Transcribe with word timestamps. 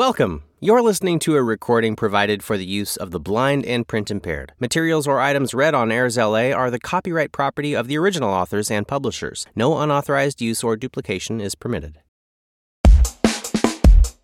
Welcome. 0.00 0.44
You're 0.60 0.80
listening 0.80 1.18
to 1.18 1.36
a 1.36 1.42
recording 1.42 1.94
provided 1.94 2.42
for 2.42 2.56
the 2.56 2.64
use 2.64 2.96
of 2.96 3.10
the 3.10 3.20
blind 3.20 3.66
and 3.66 3.86
print 3.86 4.10
impaired. 4.10 4.54
Materials 4.58 5.06
or 5.06 5.20
items 5.20 5.52
read 5.52 5.74
on 5.74 5.92
Airs 5.92 6.16
LA 6.16 6.52
are 6.52 6.70
the 6.70 6.80
copyright 6.80 7.32
property 7.32 7.76
of 7.76 7.86
the 7.86 7.98
original 7.98 8.30
authors 8.30 8.70
and 8.70 8.88
publishers. 8.88 9.46
No 9.54 9.76
unauthorized 9.76 10.40
use 10.40 10.64
or 10.64 10.74
duplication 10.74 11.38
is 11.38 11.54
permitted. 11.54 11.98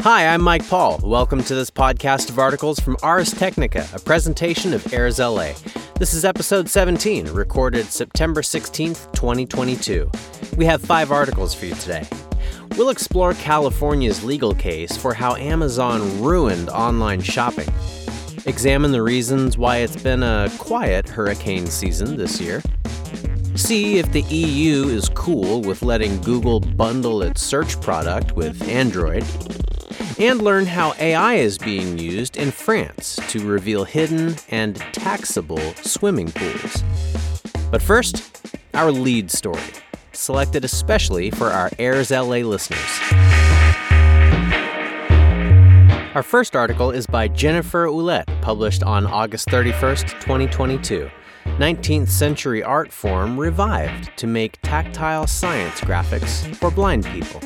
Hi, 0.01 0.29
I'm 0.29 0.41
Mike 0.41 0.67
Paul. 0.67 0.99
Welcome 1.03 1.45
to 1.45 1.55
this 1.55 1.71
podcast 1.71 2.31
of 2.31 2.39
articles 2.39 2.81
from 2.81 2.97
Ars 3.03 3.33
Technica, 3.33 3.87
a 3.93 3.99
presentation 3.99 4.73
of 4.73 4.95
Airs 4.95 5.19
LA. 5.19 5.53
This 5.99 6.15
is 6.15 6.25
episode 6.25 6.71
17, 6.71 7.27
recorded 7.27 7.85
September 7.85 8.41
16th, 8.41 9.13
2022. 9.13 10.11
We 10.57 10.65
have 10.65 10.81
five 10.81 11.13
articles 11.13 11.53
for 11.53 11.67
you 11.67 11.75
today. 11.75 12.09
We'll 12.77 12.91
explore 12.91 13.33
California's 13.33 14.23
legal 14.23 14.55
case 14.55 14.99
for 14.99 15.15
how 15.15 15.35
Amazon 15.37 16.23
ruined 16.23 16.69
online 16.69 17.23
shopping, 17.23 17.73
examine 18.45 18.93
the 18.93 19.03
reasons 19.03 19.57
why 19.57 19.79
it's 19.79 19.97
been 19.97 20.23
a 20.23 20.51
quiet 20.59 21.09
hurricane 21.09 21.69
season 21.69 22.19
this 22.19 22.39
year, 22.39 22.61
see 23.55 23.97
if 23.97 24.13
the 24.13 24.21
EU 24.25 24.89
is 24.89 25.09
cool 25.09 25.63
with 25.63 25.81
letting 25.81 26.21
Google 26.21 26.61
bundle 26.61 27.23
its 27.23 27.43
search 27.43 27.81
product 27.81 28.33
with 28.33 28.63
Android, 28.69 29.25
and 30.19 30.43
learn 30.43 30.67
how 30.67 30.93
AI 30.99 31.37
is 31.37 31.57
being 31.57 31.97
used 31.97 32.37
in 32.37 32.51
France 32.51 33.19
to 33.29 33.47
reveal 33.47 33.85
hidden 33.85 34.37
and 34.51 34.77
taxable 34.93 35.73
swimming 35.77 36.31
pools. 36.31 36.85
But 37.71 37.81
first, 37.81 38.47
our 38.75 38.93
lead 38.93 39.31
story 39.31 39.63
selected 40.19 40.65
especially 40.65 41.31
for 41.31 41.51
our 41.51 41.71
Airs 41.79 42.11
LA 42.11 42.39
listeners. 42.39 42.81
Our 46.15 46.23
first 46.23 46.57
article 46.57 46.91
is 46.91 47.07
by 47.07 47.29
Jennifer 47.29 47.87
Ouellette, 47.87 48.41
published 48.41 48.83
on 48.83 49.07
August 49.07 49.49
31st, 49.49 50.19
2022. 50.21 51.11
19th 51.59 52.09
century 52.09 52.63
art 52.63 52.93
form 52.93 53.39
revived 53.39 54.17
to 54.17 54.27
make 54.27 54.59
tactile 54.63 55.27
science 55.27 55.81
graphics 55.81 56.55
for 56.57 56.71
blind 56.71 57.05
people. 57.07 57.41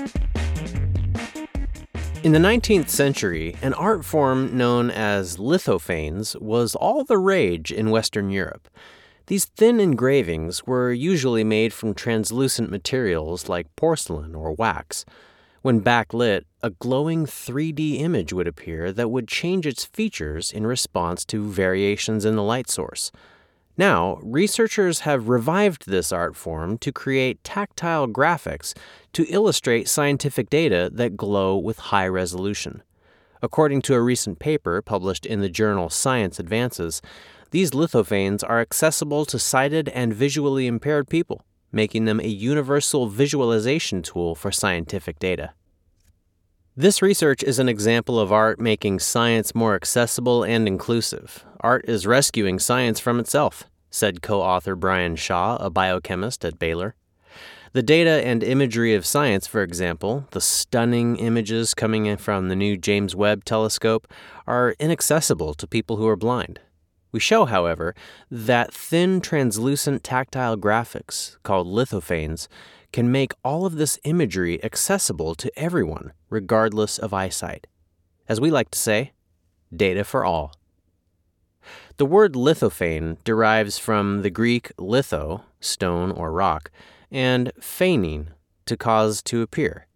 In 2.22 2.32
the 2.32 2.38
19th 2.38 2.90
century, 2.90 3.56
an 3.62 3.72
art 3.74 4.04
form 4.04 4.56
known 4.56 4.90
as 4.90 5.38
lithophanes 5.38 6.40
was 6.40 6.74
all 6.74 7.02
the 7.02 7.18
rage 7.18 7.72
in 7.72 7.90
Western 7.90 8.30
Europe. 8.30 8.68
These 9.30 9.44
thin 9.44 9.78
engravings 9.78 10.66
were 10.66 10.90
usually 10.90 11.44
made 11.44 11.72
from 11.72 11.94
translucent 11.94 12.68
materials 12.68 13.48
like 13.48 13.76
porcelain 13.76 14.34
or 14.34 14.50
wax. 14.50 15.04
When 15.62 15.82
backlit, 15.82 16.46
a 16.64 16.70
glowing 16.70 17.26
3D 17.26 18.00
image 18.00 18.32
would 18.32 18.48
appear 18.48 18.90
that 18.90 19.12
would 19.12 19.28
change 19.28 19.68
its 19.68 19.84
features 19.84 20.50
in 20.50 20.66
response 20.66 21.24
to 21.26 21.48
variations 21.48 22.24
in 22.24 22.34
the 22.34 22.42
light 22.42 22.68
source. 22.68 23.12
Now, 23.76 24.18
researchers 24.20 25.00
have 25.06 25.28
revived 25.28 25.86
this 25.86 26.10
art 26.10 26.34
form 26.34 26.76
to 26.78 26.90
create 26.90 27.44
tactile 27.44 28.08
graphics 28.08 28.76
to 29.12 29.32
illustrate 29.32 29.86
scientific 29.86 30.50
data 30.50 30.90
that 30.92 31.16
glow 31.16 31.56
with 31.56 31.78
high 31.78 32.08
resolution. 32.08 32.82
According 33.42 33.82
to 33.82 33.94
a 33.94 34.02
recent 34.02 34.40
paper 34.40 34.82
published 34.82 35.24
in 35.24 35.40
the 35.40 35.48
journal 35.48 35.88
Science 35.88 36.40
Advances, 36.40 37.00
these 37.50 37.72
lithophanes 37.72 38.42
are 38.48 38.60
accessible 38.60 39.24
to 39.26 39.38
sighted 39.38 39.88
and 39.90 40.14
visually 40.14 40.66
impaired 40.66 41.08
people, 41.08 41.44
making 41.72 42.04
them 42.04 42.20
a 42.20 42.28
universal 42.28 43.08
visualization 43.08 44.02
tool 44.02 44.34
for 44.34 44.52
scientific 44.52 45.18
data. 45.18 45.52
This 46.76 47.02
research 47.02 47.42
is 47.42 47.58
an 47.58 47.68
example 47.68 48.18
of 48.18 48.32
art 48.32 48.60
making 48.60 49.00
science 49.00 49.54
more 49.54 49.74
accessible 49.74 50.44
and 50.44 50.68
inclusive. 50.68 51.44
Art 51.60 51.84
is 51.88 52.06
rescuing 52.06 52.58
science 52.58 53.00
from 53.00 53.18
itself, 53.18 53.64
said 53.90 54.22
co 54.22 54.40
author 54.40 54.76
Brian 54.76 55.16
Shaw, 55.16 55.56
a 55.56 55.68
biochemist 55.68 56.44
at 56.44 56.58
Baylor. 56.58 56.94
The 57.72 57.82
data 57.82 58.24
and 58.24 58.42
imagery 58.42 58.94
of 58.94 59.06
science, 59.06 59.46
for 59.46 59.62
example, 59.62 60.26
the 60.30 60.40
stunning 60.40 61.16
images 61.16 61.74
coming 61.74 62.16
from 62.16 62.48
the 62.48 62.56
new 62.56 62.76
James 62.76 63.14
Webb 63.14 63.44
telescope, 63.44 64.08
are 64.46 64.74
inaccessible 64.80 65.54
to 65.54 65.66
people 65.66 65.96
who 65.96 66.08
are 66.08 66.16
blind. 66.16 66.60
We 67.12 67.20
show, 67.20 67.44
however, 67.44 67.94
that 68.30 68.72
thin, 68.72 69.20
translucent 69.20 70.04
tactile 70.04 70.56
graphics, 70.56 71.36
called 71.42 71.66
lithophanes, 71.66 72.46
can 72.92 73.10
make 73.10 73.32
all 73.44 73.66
of 73.66 73.76
this 73.76 73.98
imagery 74.04 74.62
accessible 74.64 75.34
to 75.36 75.50
everyone, 75.58 76.12
regardless 76.28 76.98
of 76.98 77.14
eyesight. 77.14 77.66
As 78.28 78.40
we 78.40 78.50
like 78.50 78.70
to 78.70 78.78
say, 78.78 79.12
data 79.74 80.04
for 80.04 80.24
all. 80.24 80.54
The 81.96 82.06
word 82.06 82.34
lithophane 82.34 83.22
derives 83.24 83.78
from 83.78 84.22
the 84.22 84.30
Greek 84.30 84.72
litho, 84.78 85.44
stone 85.60 86.10
or 86.10 86.32
rock, 86.32 86.70
and 87.10 87.52
phanein, 87.60 88.28
to 88.66 88.76
cause 88.76 89.22
to 89.24 89.42
appear, 89.42 89.86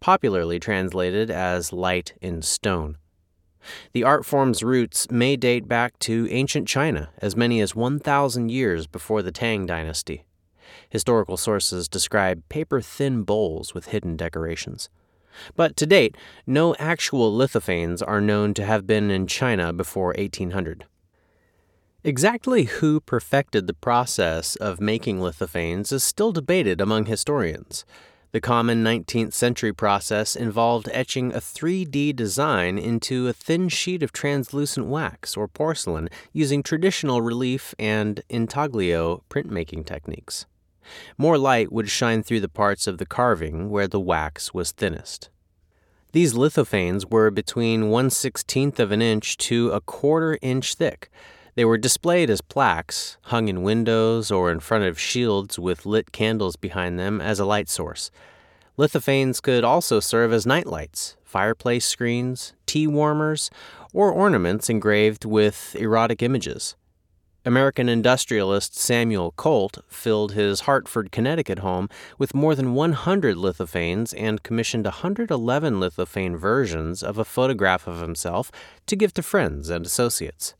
popularly 0.00 0.58
translated 0.58 1.30
as 1.30 1.72
light 1.72 2.14
in 2.20 2.42
stone. 2.42 2.96
The 3.92 4.04
art 4.04 4.24
form's 4.24 4.62
roots 4.62 5.10
may 5.10 5.36
date 5.36 5.68
back 5.68 5.98
to 6.00 6.28
ancient 6.30 6.68
China, 6.68 7.10
as 7.18 7.36
many 7.36 7.60
as 7.60 7.74
1,000 7.74 8.50
years 8.50 8.86
before 8.86 9.22
the 9.22 9.32
Tang 9.32 9.66
dynasty. 9.66 10.24
Historical 10.88 11.36
sources 11.36 11.88
describe 11.88 12.48
paper 12.48 12.80
thin 12.80 13.22
bowls 13.22 13.74
with 13.74 13.86
hidden 13.86 14.16
decorations. 14.16 14.88
But 15.56 15.76
to 15.76 15.86
date, 15.86 16.16
no 16.46 16.74
actual 16.76 17.36
lithophanes 17.36 18.02
are 18.06 18.20
known 18.20 18.54
to 18.54 18.64
have 18.64 18.86
been 18.86 19.10
in 19.10 19.26
China 19.26 19.72
before 19.72 20.14
1800. 20.18 20.86
Exactly 22.04 22.64
who 22.64 23.00
perfected 23.00 23.66
the 23.66 23.74
process 23.74 24.56
of 24.56 24.80
making 24.80 25.18
lithophanes 25.18 25.92
is 25.92 26.04
still 26.04 26.32
debated 26.32 26.80
among 26.80 27.06
historians. 27.06 27.84
The 28.30 28.40
common 28.42 28.84
19th 28.84 29.32
century 29.32 29.72
process 29.72 30.36
involved 30.36 30.90
etching 30.92 31.32
a 31.32 31.38
3D 31.38 32.14
design 32.14 32.76
into 32.76 33.26
a 33.26 33.32
thin 33.32 33.70
sheet 33.70 34.02
of 34.02 34.12
translucent 34.12 34.86
wax 34.86 35.34
or 35.34 35.48
porcelain 35.48 36.10
using 36.34 36.62
traditional 36.62 37.22
relief 37.22 37.74
and 37.78 38.22
intaglio 38.28 39.22
printmaking 39.30 39.86
techniques. 39.86 40.44
More 41.16 41.38
light 41.38 41.72
would 41.72 41.88
shine 41.88 42.22
through 42.22 42.40
the 42.40 42.50
parts 42.50 42.86
of 42.86 42.98
the 42.98 43.06
carving 43.06 43.70
where 43.70 43.88
the 43.88 44.00
wax 44.00 44.52
was 44.52 44.72
thinnest. 44.72 45.30
These 46.12 46.34
lithophanes 46.34 47.10
were 47.10 47.30
between 47.30 47.88
1 47.88 48.08
16th 48.08 48.78
of 48.78 48.92
an 48.92 49.00
inch 49.00 49.38
to 49.38 49.70
a 49.70 49.80
quarter 49.80 50.38
inch 50.42 50.74
thick, 50.74 51.10
they 51.58 51.64
were 51.64 51.76
displayed 51.76 52.30
as 52.30 52.40
plaques, 52.40 53.16
hung 53.22 53.48
in 53.48 53.64
windows 53.64 54.30
or 54.30 54.48
in 54.52 54.60
front 54.60 54.84
of 54.84 54.96
shields 54.96 55.58
with 55.58 55.84
lit 55.84 56.12
candles 56.12 56.54
behind 56.54 57.00
them 57.00 57.20
as 57.20 57.40
a 57.40 57.44
light 57.44 57.68
source. 57.68 58.12
Lithophanes 58.78 59.42
could 59.42 59.64
also 59.64 59.98
serve 59.98 60.32
as 60.32 60.46
nightlights, 60.46 61.16
fireplace 61.24 61.84
screens, 61.84 62.52
tea 62.66 62.86
warmers, 62.86 63.50
or 63.92 64.12
ornaments 64.12 64.70
engraved 64.70 65.24
with 65.24 65.74
erotic 65.74 66.22
images. 66.22 66.76
American 67.44 67.88
industrialist 67.88 68.76
Samuel 68.76 69.32
Colt 69.32 69.78
filled 69.88 70.34
his 70.34 70.60
Hartford, 70.60 71.10
Connecticut 71.10 71.58
home 71.58 71.88
with 72.18 72.36
more 72.36 72.54
than 72.54 72.74
100 72.74 73.36
lithophanes 73.36 74.14
and 74.16 74.44
commissioned 74.44 74.84
111 74.84 75.80
lithophane 75.80 76.36
versions 76.36 77.02
of 77.02 77.18
a 77.18 77.24
photograph 77.24 77.88
of 77.88 78.00
himself 78.00 78.52
to 78.86 78.94
give 78.94 79.12
to 79.14 79.24
friends 79.24 79.70
and 79.70 79.84
associates. 79.84 80.54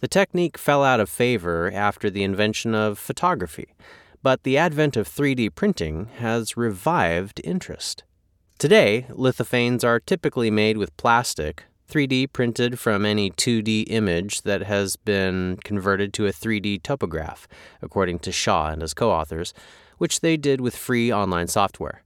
The 0.00 0.08
technique 0.08 0.58
fell 0.58 0.84
out 0.84 1.00
of 1.00 1.08
favor 1.08 1.70
after 1.72 2.10
the 2.10 2.22
invention 2.22 2.74
of 2.74 2.98
photography, 2.98 3.74
but 4.22 4.42
the 4.42 4.56
advent 4.56 4.96
of 4.96 5.08
3D 5.08 5.54
printing 5.54 6.06
has 6.18 6.56
revived 6.56 7.40
interest. 7.44 8.04
Today, 8.58 9.06
lithophanes 9.10 9.84
are 9.84 9.98
typically 9.98 10.50
made 10.50 10.76
with 10.76 10.96
plastic, 10.96 11.64
3D 11.90 12.32
printed 12.32 12.78
from 12.78 13.04
any 13.04 13.30
2D 13.30 13.84
image 13.88 14.42
that 14.42 14.62
has 14.62 14.96
been 14.96 15.58
converted 15.62 16.14
to 16.14 16.26
a 16.26 16.32
3D 16.32 16.80
topograph, 16.82 17.46
according 17.82 18.18
to 18.20 18.32
Shaw 18.32 18.68
and 18.70 18.80
his 18.80 18.94
co 18.94 19.10
authors, 19.10 19.52
which 19.98 20.20
they 20.20 20.36
did 20.36 20.60
with 20.60 20.76
free 20.76 21.12
online 21.12 21.48
software. 21.48 22.02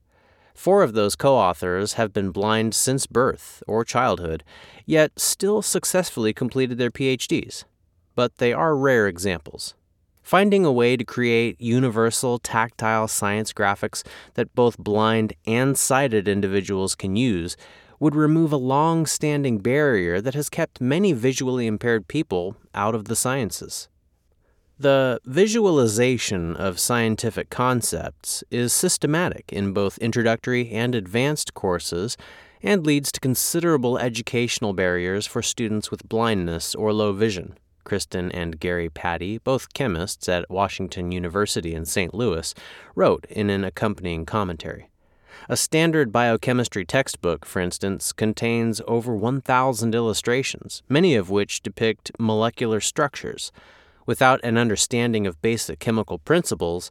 Four 0.57 0.81
of 0.81 0.93
those 0.93 1.15
co 1.15 1.35
authors 1.35 1.93
have 1.93 2.11
been 2.11 2.31
blind 2.31 2.73
since 2.73 3.05
birth 3.05 3.61
or 3.67 3.85
childhood, 3.85 4.43
yet 4.87 5.11
still 5.19 5.61
successfully 5.61 6.33
completed 6.33 6.79
their 6.79 6.89
PhDs. 6.89 7.63
But 8.15 8.37
they 8.37 8.53
are 8.53 8.75
rare 8.75 9.07
examples. 9.07 9.75
Finding 10.23 10.65
a 10.65 10.71
way 10.71 10.97
to 10.97 11.05
create 11.05 11.61
universal 11.61 12.39
tactile 12.39 13.07
science 13.07 13.53
graphics 13.53 14.03
that 14.33 14.55
both 14.55 14.79
blind 14.79 15.33
and 15.45 15.77
sighted 15.77 16.27
individuals 16.27 16.95
can 16.95 17.15
use 17.15 17.55
would 17.99 18.15
remove 18.15 18.51
a 18.51 18.57
long 18.57 19.05
standing 19.05 19.59
barrier 19.59 20.19
that 20.19 20.33
has 20.33 20.49
kept 20.49 20.81
many 20.81 21.13
visually 21.13 21.67
impaired 21.67 22.07
people 22.07 22.57
out 22.73 22.95
of 22.95 23.05
the 23.05 23.15
sciences. 23.15 23.89
The 24.79 25.19
visualization 25.25 26.55
of 26.55 26.79
scientific 26.79 27.49
concepts 27.49 28.43
is 28.51 28.71
systematic 28.71 29.51
in 29.51 29.73
both 29.73 29.97
introductory 29.97 30.69
and 30.69 30.93
advanced 30.93 31.55
courses 31.55 32.15
and 32.61 32.85
leads 32.85 33.11
to 33.13 33.19
considerable 33.19 33.97
educational 33.97 34.73
barriers 34.73 35.25
for 35.25 35.41
students 35.41 35.89
with 35.89 36.07
blindness 36.07 36.75
or 36.75 36.93
low 36.93 37.11
vision. 37.11 37.57
Kristen 37.85 38.31
and 38.31 38.59
Gary 38.59 38.87
Patti, 38.87 39.39
both 39.39 39.73
chemists 39.73 40.29
at 40.29 40.47
Washington 40.47 41.11
University 41.11 41.73
in 41.73 41.85
St. 41.85 42.13
Louis, 42.13 42.53
wrote 42.93 43.25
in 43.31 43.49
an 43.49 43.63
accompanying 43.63 44.27
commentary. 44.27 44.91
A 45.49 45.57
standard 45.57 46.11
biochemistry 46.11 46.85
textbook, 46.85 47.45
for 47.45 47.61
instance, 47.61 48.11
contains 48.11 48.79
over 48.87 49.15
1,000 49.15 49.95
illustrations, 49.95 50.83
many 50.87 51.15
of 51.15 51.31
which 51.31 51.63
depict 51.63 52.11
molecular 52.19 52.79
structures. 52.79 53.51
Without 54.07 54.39
an 54.41 54.57
understanding 54.57 55.27
of 55.27 55.41
basic 55.41 55.79
chemical 55.79 56.17
principles, 56.17 56.89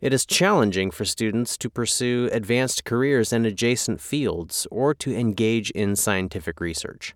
it 0.00 0.14
is 0.14 0.24
challenging 0.24 0.90
for 0.92 1.04
students 1.04 1.56
to 1.58 1.68
pursue 1.68 2.30
advanced 2.32 2.84
careers 2.84 3.32
in 3.32 3.44
adjacent 3.44 4.00
fields 4.00 4.66
or 4.70 4.94
to 4.94 5.14
engage 5.14 5.70
in 5.72 5.96
scientific 5.96 6.60
research. 6.60 7.14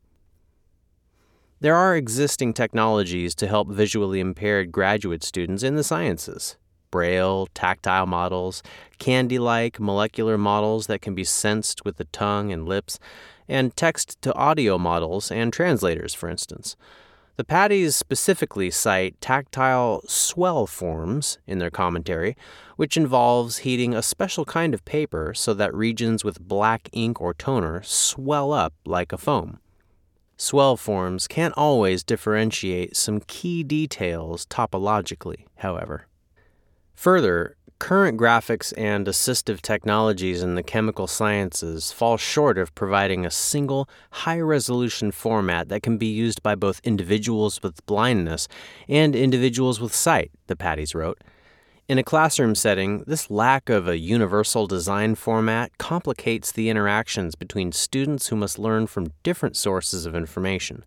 There 1.60 1.76
are 1.76 1.96
existing 1.96 2.54
technologies 2.54 3.34
to 3.36 3.46
help 3.46 3.68
visually 3.68 4.20
impaired 4.20 4.72
graduate 4.72 5.22
students 5.22 5.62
in 5.62 5.76
the 5.76 5.84
sciences. 5.84 6.56
Braille, 6.90 7.46
tactile 7.54 8.06
models, 8.06 8.62
candy 8.98 9.38
like 9.38 9.78
molecular 9.78 10.38
models 10.38 10.86
that 10.88 11.02
can 11.02 11.14
be 11.14 11.24
sensed 11.24 11.84
with 11.84 11.96
the 11.96 12.06
tongue 12.06 12.52
and 12.52 12.66
lips, 12.66 12.98
and 13.46 13.76
text 13.76 14.20
to 14.22 14.34
audio 14.34 14.78
models 14.78 15.30
and 15.30 15.52
translators, 15.52 16.14
for 16.14 16.28
instance. 16.28 16.76
The 17.38 17.44
Pattis 17.44 17.94
specifically 17.94 18.68
cite 18.68 19.20
tactile 19.20 20.02
swell 20.08 20.66
forms 20.66 21.38
in 21.46 21.60
their 21.60 21.70
commentary, 21.70 22.36
which 22.74 22.96
involves 22.96 23.58
heating 23.58 23.94
a 23.94 24.02
special 24.02 24.44
kind 24.44 24.74
of 24.74 24.84
paper 24.84 25.32
so 25.34 25.54
that 25.54 25.72
regions 25.72 26.24
with 26.24 26.40
black 26.40 26.88
ink 26.90 27.20
or 27.20 27.32
toner 27.32 27.80
swell 27.84 28.52
up 28.52 28.74
like 28.84 29.12
a 29.12 29.16
foam. 29.16 29.60
Swell 30.36 30.76
forms 30.76 31.28
can't 31.28 31.54
always 31.56 32.02
differentiate 32.02 32.96
some 32.96 33.20
key 33.20 33.62
details 33.62 34.44
topologically, 34.46 35.44
however. 35.58 36.07
Further, 36.98 37.54
current 37.78 38.18
graphics 38.18 38.72
and 38.76 39.06
assistive 39.06 39.60
technologies 39.62 40.42
in 40.42 40.56
the 40.56 40.64
chemical 40.64 41.06
sciences 41.06 41.92
fall 41.92 42.16
short 42.16 42.58
of 42.58 42.74
providing 42.74 43.24
a 43.24 43.30
single, 43.30 43.88
high 44.10 44.40
resolution 44.40 45.12
format 45.12 45.68
that 45.68 45.84
can 45.84 45.96
be 45.96 46.08
used 46.08 46.42
by 46.42 46.56
both 46.56 46.80
individuals 46.82 47.62
with 47.62 47.86
blindness 47.86 48.48
and 48.88 49.14
individuals 49.14 49.80
with 49.80 49.94
sight, 49.94 50.32
the 50.48 50.56
Pattis 50.56 50.92
wrote. 50.92 51.22
In 51.86 51.98
a 51.98 52.02
classroom 52.02 52.56
setting, 52.56 53.04
this 53.06 53.30
lack 53.30 53.70
of 53.70 53.86
a 53.86 53.96
universal 53.96 54.66
design 54.66 55.14
format 55.14 55.78
complicates 55.78 56.50
the 56.50 56.68
interactions 56.68 57.36
between 57.36 57.70
students 57.70 58.26
who 58.26 58.34
must 58.34 58.58
learn 58.58 58.88
from 58.88 59.12
different 59.22 59.56
sources 59.56 60.04
of 60.04 60.16
information. 60.16 60.84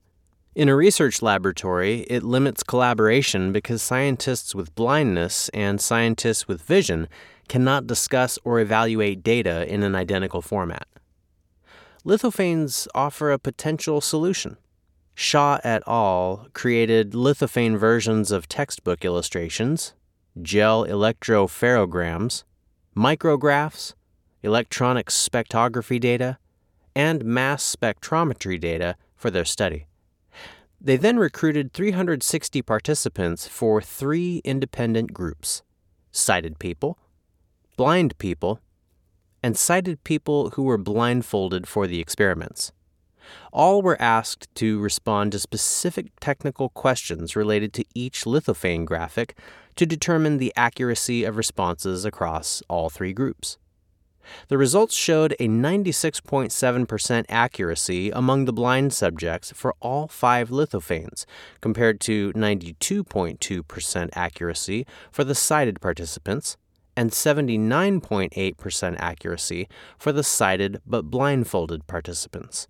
In 0.54 0.68
a 0.68 0.76
research 0.76 1.22
laboratory, 1.22 2.02
it 2.10 2.24
limits 2.24 2.62
collaboration 2.62 3.54
because 3.54 3.82
scientists 3.82 4.54
with 4.54 4.76
blindness 4.76 5.48
and 5.54 5.80
scientists 5.80 6.46
with 6.46 6.62
vision 6.62 7.08
cannot 7.48 7.88
discuss 7.88 8.38
or 8.44 8.60
evaluate 8.60 9.24
data 9.24 9.66
in 9.74 9.82
an 9.82 9.96
identical 9.96 10.42
format. 10.42 10.88
Lithophanes 12.04 12.86
offer 12.94 13.32
a 13.32 13.40
potential 13.40 14.02
solution. 14.02 14.58
Shaw 15.16 15.60
et 15.64 15.84
al. 15.88 16.48
created 16.52 17.12
lithophane 17.12 17.78
versions 17.78 18.30
of 18.30 18.50
textbook 18.50 19.06
illustrations, 19.06 19.94
gel 20.42 20.86
electropherograms, 20.86 22.44
micrographs, 22.94 23.94
electronic 24.44 25.08
spectrography 25.08 26.00
data, 26.00 26.40
and 26.94 27.24
mass 27.24 27.74
spectrometry 27.74 28.60
data 28.60 28.98
for 29.16 29.32
their 29.32 29.46
study. 29.46 29.86
They 30.84 30.98
then 30.98 31.20
recruited 31.20 31.74
360 31.74 32.64
participants 32.64 33.48
for 33.48 33.84
three 33.84 34.42
independent 34.44 35.14
groups 35.14 35.62
sighted 36.12 36.58
people, 36.58 36.98
blind 37.78 38.18
people, 38.18 38.60
and 39.44 39.56
sighted 39.56 40.04
people 40.04 40.50
who 40.52 40.64
were 40.64 40.80
blindfolded 40.80 41.68
for 41.68 41.86
the 41.86 42.00
experiments. 42.00 42.72
All 43.54 43.84
were 43.84 44.02
asked 44.02 44.54
to 44.56 44.80
respond 44.80 45.34
to 45.34 45.40
specific 45.40 46.08
technical 46.20 46.70
questions 46.70 47.36
related 47.36 47.74
to 47.74 47.86
each 47.94 48.26
lithophane 48.26 48.84
graphic 48.84 49.38
to 49.76 49.86
determine 49.86 50.38
the 50.38 50.52
accuracy 50.58 51.24
of 51.24 51.38
responses 51.38 52.06
across 52.06 52.64
all 52.68 52.90
three 52.90 53.14
groups. 53.14 53.60
The 54.48 54.58
results 54.58 54.96
showed 54.96 55.34
a 55.40 55.48
96.7% 55.48 57.26
accuracy 57.30 58.12
among 58.12 58.46
the 58.46 58.54
blind 58.54 58.94
subjects 58.94 59.52
for 59.52 59.76
all 59.80 60.08
five 60.08 60.50
lithophanes, 60.50 61.26
compared 61.62 62.00
to 62.02 62.32
92.2% 62.34 64.10
accuracy 64.14 64.86
for 65.12 65.24
the 65.24 65.36
sighted 65.36 65.82
participants 65.82 66.58
and 66.96 67.12
79.8% 67.12 68.96
accuracy 69.00 69.68
for 69.98 70.12
the 70.12 70.24
sighted 70.24 70.82
but 70.86 71.10
blindfolded 71.10 71.88
participants. 71.88 72.68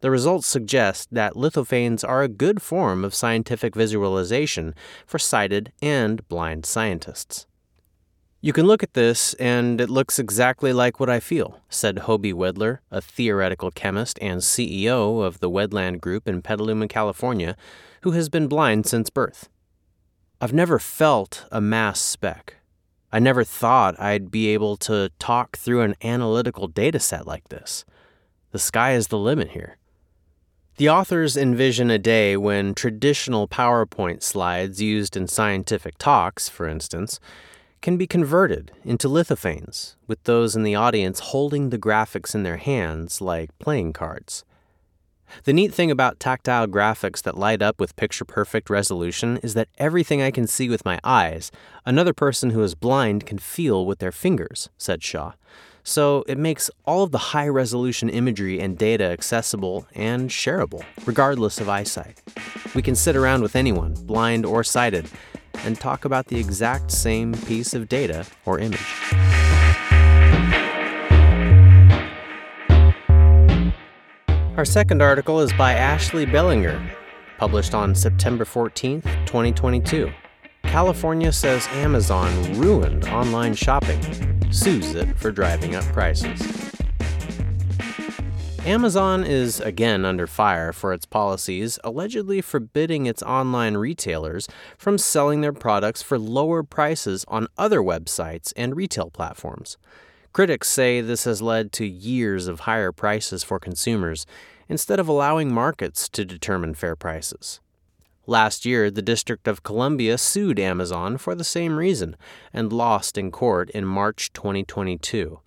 The 0.00 0.10
results 0.10 0.46
suggest 0.46 1.08
that 1.12 1.34
lithophanes 1.34 2.08
are 2.08 2.22
a 2.22 2.28
good 2.28 2.62
form 2.62 3.04
of 3.04 3.14
scientific 3.14 3.74
visualization 3.74 4.74
for 5.06 5.18
sighted 5.18 5.72
and 5.82 6.26
blind 6.28 6.66
scientists. 6.66 7.46
You 8.40 8.52
can 8.52 8.66
look 8.66 8.84
at 8.84 8.94
this, 8.94 9.34
and 9.34 9.80
it 9.80 9.90
looks 9.90 10.20
exactly 10.20 10.72
like 10.72 11.00
what 11.00 11.10
I 11.10 11.18
feel, 11.18 11.58
said 11.68 11.96
Hoby 11.96 12.32
Wedler, 12.32 12.78
a 12.88 13.00
theoretical 13.00 13.72
chemist 13.72 14.16
and 14.22 14.40
CEO 14.40 15.24
of 15.24 15.40
the 15.40 15.50
Wedland 15.50 16.00
Group 16.00 16.28
in 16.28 16.40
Petaluma, 16.40 16.86
California, 16.86 17.56
who 18.02 18.12
has 18.12 18.28
been 18.28 18.46
blind 18.46 18.86
since 18.86 19.10
birth. 19.10 19.48
I've 20.40 20.52
never 20.52 20.78
felt 20.78 21.46
a 21.50 21.60
mass 21.60 22.00
spec. 22.00 22.54
I 23.10 23.18
never 23.18 23.42
thought 23.42 23.98
I'd 23.98 24.30
be 24.30 24.48
able 24.48 24.76
to 24.78 25.10
talk 25.18 25.56
through 25.56 25.80
an 25.80 25.96
analytical 26.04 26.68
data 26.68 27.00
set 27.00 27.26
like 27.26 27.48
this. 27.48 27.84
The 28.52 28.60
sky 28.60 28.92
is 28.92 29.08
the 29.08 29.18
limit 29.18 29.50
here. 29.50 29.78
The 30.76 30.90
authors 30.90 31.36
envision 31.36 31.90
a 31.90 31.98
day 31.98 32.36
when 32.36 32.72
traditional 32.72 33.48
PowerPoint 33.48 34.22
slides 34.22 34.80
used 34.80 35.16
in 35.16 35.26
scientific 35.26 35.98
talks, 35.98 36.48
for 36.48 36.68
instance, 36.68 37.18
can 37.80 37.96
be 37.96 38.06
converted 38.06 38.72
into 38.84 39.08
lithophanes, 39.08 39.96
with 40.06 40.22
those 40.24 40.56
in 40.56 40.62
the 40.62 40.74
audience 40.74 41.20
holding 41.20 41.70
the 41.70 41.78
graphics 41.78 42.34
in 42.34 42.42
their 42.42 42.56
hands 42.56 43.20
like 43.20 43.56
playing 43.58 43.92
cards. 43.92 44.44
The 45.44 45.52
neat 45.52 45.74
thing 45.74 45.90
about 45.90 46.20
tactile 46.20 46.66
graphics 46.66 47.22
that 47.22 47.36
light 47.36 47.60
up 47.60 47.78
with 47.78 47.96
picture 47.96 48.24
perfect 48.24 48.70
resolution 48.70 49.38
is 49.42 49.54
that 49.54 49.68
everything 49.78 50.22
I 50.22 50.30
can 50.30 50.46
see 50.46 50.68
with 50.68 50.84
my 50.84 50.98
eyes, 51.04 51.50
another 51.84 52.14
person 52.14 52.50
who 52.50 52.62
is 52.62 52.74
blind 52.74 53.26
can 53.26 53.38
feel 53.38 53.84
with 53.84 53.98
their 53.98 54.12
fingers, 54.12 54.70
said 54.78 55.02
Shaw. 55.02 55.32
So 55.84 56.24
it 56.26 56.38
makes 56.38 56.70
all 56.84 57.02
of 57.02 57.12
the 57.12 57.18
high 57.18 57.48
resolution 57.48 58.10
imagery 58.10 58.60
and 58.60 58.76
data 58.76 59.04
accessible 59.04 59.86
and 59.94 60.28
shareable, 60.28 60.84
regardless 61.06 61.60
of 61.60 61.68
eyesight. 61.68 62.20
We 62.74 62.82
can 62.82 62.94
sit 62.94 63.16
around 63.16 63.42
with 63.42 63.56
anyone, 63.56 63.94
blind 63.94 64.44
or 64.44 64.62
sighted, 64.64 65.08
and 65.64 65.78
talk 65.78 66.04
about 66.04 66.26
the 66.26 66.38
exact 66.38 66.90
same 66.90 67.32
piece 67.32 67.74
of 67.74 67.88
data 67.88 68.26
or 68.44 68.58
image. 68.58 68.80
Our 74.56 74.64
second 74.64 75.02
article 75.02 75.40
is 75.40 75.52
by 75.52 75.74
Ashley 75.74 76.26
Belanger, 76.26 76.82
published 77.38 77.74
on 77.74 77.94
September 77.94 78.44
14th, 78.44 79.04
2022. 79.24 80.10
California 80.64 81.32
says 81.32 81.68
Amazon 81.68 82.30
ruined 82.58 83.06
online 83.06 83.54
shopping, 83.54 84.02
sues 84.52 84.94
it 84.94 85.16
for 85.16 85.30
driving 85.30 85.76
up 85.76 85.84
prices. 85.92 86.67
Amazon 88.68 89.24
is 89.24 89.60
again 89.60 90.04
under 90.04 90.26
fire 90.26 90.74
for 90.74 90.92
its 90.92 91.06
policies, 91.06 91.78
allegedly 91.82 92.42
forbidding 92.42 93.06
its 93.06 93.22
online 93.22 93.78
retailers 93.78 94.46
from 94.76 94.98
selling 94.98 95.40
their 95.40 95.54
products 95.54 96.02
for 96.02 96.18
lower 96.18 96.62
prices 96.62 97.24
on 97.28 97.48
other 97.56 97.80
websites 97.80 98.52
and 98.58 98.76
retail 98.76 99.08
platforms. 99.08 99.78
Critics 100.34 100.68
say 100.68 101.00
this 101.00 101.24
has 101.24 101.40
led 101.40 101.72
to 101.72 101.86
years 101.86 102.46
of 102.46 102.60
higher 102.60 102.92
prices 102.92 103.42
for 103.42 103.58
consumers 103.58 104.26
instead 104.68 105.00
of 105.00 105.08
allowing 105.08 105.50
markets 105.50 106.06
to 106.10 106.26
determine 106.26 106.74
fair 106.74 106.94
prices. 106.94 107.60
Last 108.26 108.66
year, 108.66 108.90
the 108.90 109.00
District 109.00 109.48
of 109.48 109.62
Columbia 109.62 110.18
sued 110.18 110.60
Amazon 110.60 111.16
for 111.16 111.34
the 111.34 111.42
same 111.42 111.78
reason 111.78 112.16
and 112.52 112.70
lost 112.70 113.16
in 113.16 113.30
court 113.30 113.70
in 113.70 113.86
March 113.86 114.30
2022. 114.34 115.40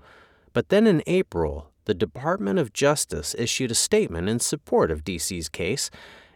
But 0.54 0.70
then 0.70 0.88
in 0.88 1.04
April, 1.06 1.71
the 1.86 1.94
Department 1.94 2.60
of 2.60 2.74
Justice 2.74 3.36
issued 3.38 3.72
a 3.72 3.76
statement 3.76 4.30
in 4.30 4.40
support 4.40 4.92
of 4.92 5.04
DC's 5.04 5.50
case, 5.50 5.90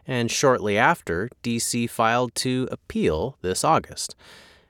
and 0.06 0.30
shortly 0.30 0.78
after, 0.78 1.28
DC 1.42 1.88
filed 1.90 2.34
to 2.36 2.68
appeal 2.70 3.38
this 3.42 3.64
August. 3.64 4.14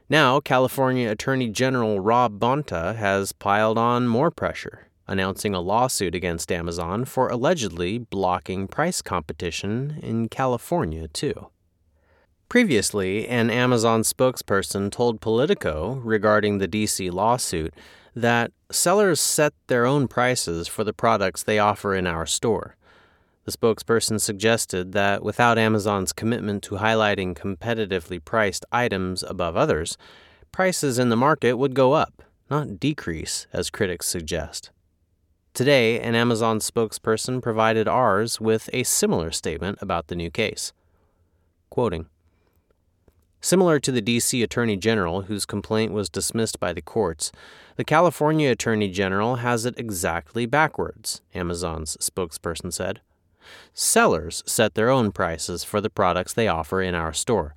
Now, 0.09 0.41
California 0.41 1.11
Attorney 1.11 1.49
General 1.49 2.01
Rob 2.01 2.39
Bonta 2.39 2.95
has 2.97 3.33
piled 3.33 3.77
on 3.77 4.07
more 4.07 4.31
pressure. 4.31 4.87
announcing 5.09 5.55
a 5.55 5.61
lawsuit 5.61 6.15
against 6.15 6.51
Amazon 6.51 7.05
for 7.05 7.29
allegedly 7.29 7.99
blocking 7.99 8.67
price 8.67 9.01
competition 9.01 9.99
in 10.03 10.29
California, 10.29 11.09
too. 11.09 11.49
Previously, 12.49 13.27
an 13.27 13.51
Amazon 13.51 14.03
spokesperson 14.03 14.91
told 14.91 15.21
Politico 15.21 16.01
regarding 16.05 16.59
the 16.59 16.69
DC 16.69 17.13
lawsuit 17.13 17.75
that 18.15 18.53
sellers 18.71 19.21
set 19.21 19.53
their 19.67 19.87
own 19.87 20.09
prices 20.09 20.69
for 20.69 20.85
the 20.85 20.93
products 20.93 21.43
they 21.43 21.59
offer 21.59 21.95
in 21.95 22.07
our 22.07 22.27
store. 22.27 22.77
The 23.45 23.53
spokesperson 23.53 24.21
suggested 24.21 24.93
that 24.93 25.23
without 25.23 25.59
Amazon's 25.59 26.13
commitment 26.13 26.65
to 26.65 26.77
highlighting 26.77 27.37
competitively 27.37 28.25
priced 28.25 28.65
items 28.73 29.23
above 29.23 29.57
others, 29.57 29.97
prices 30.51 30.99
in 30.99 31.11
the 31.11 31.17
market 31.17 31.55
would 31.55 31.75
go 31.75 31.93
up, 31.93 32.23
not 32.51 32.81
decrease, 32.81 33.47
as 33.53 33.71
critics 33.71 34.07
suggest. 34.09 34.71
Today, 35.55 36.01
an 36.01 36.15
Amazon 36.15 36.59
spokesperson 36.59 37.41
provided 37.41 37.87
Ars 37.87 38.41
with 38.41 38.69
a 38.73 38.83
similar 38.83 39.31
statement 39.31 39.79
about 39.81 40.09
the 40.09 40.17
new 40.17 40.31
case. 40.31 40.73
Quoting 41.71 42.07
Similar 43.47 43.79
to 43.79 43.93
the 43.93 44.01
D.C. 44.01 44.43
Attorney 44.43 44.77
General, 44.77 45.23
whose 45.23 45.47
complaint 45.47 45.93
was 45.93 46.09
dismissed 46.09 46.59
by 46.59 46.73
the 46.73 46.83
courts, 46.83 47.31
the 47.77 47.85
California 47.85 48.51
Attorney 48.51 48.89
General 48.89 49.37
has 49.37 49.65
it 49.65 49.79
exactly 49.79 50.47
backwards, 50.47 51.23
Amazon's 51.33 51.97
spokesperson 51.99 52.73
said. 52.73 53.03
Sellers 53.73 54.43
set 54.47 54.75
their 54.75 54.91
own 54.91 55.13
prices 55.13 55.63
for 55.63 55.81
the 55.81 55.89
products 55.89 56.33
they 56.33 56.49
offer 56.49 56.83
in 56.83 56.97
our 56.97 57.13
store. 57.13 57.55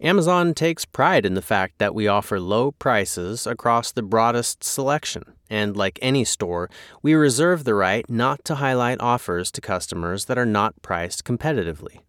Amazon 0.00 0.54
takes 0.54 0.84
pride 0.84 1.26
in 1.26 1.34
the 1.34 1.42
fact 1.42 1.78
that 1.78 1.96
we 1.96 2.06
offer 2.06 2.38
low 2.38 2.70
prices 2.70 3.44
across 3.44 3.90
the 3.90 4.02
broadest 4.02 4.62
selection, 4.62 5.24
and 5.50 5.76
like 5.76 5.98
any 6.00 6.22
store, 6.22 6.70
we 7.02 7.14
reserve 7.14 7.64
the 7.64 7.74
right 7.74 8.08
not 8.08 8.44
to 8.44 8.54
highlight 8.54 9.00
offers 9.00 9.50
to 9.50 9.60
customers 9.60 10.26
that 10.26 10.38
are 10.38 10.46
not 10.46 10.80
priced 10.80 11.24
competitively. 11.24 12.02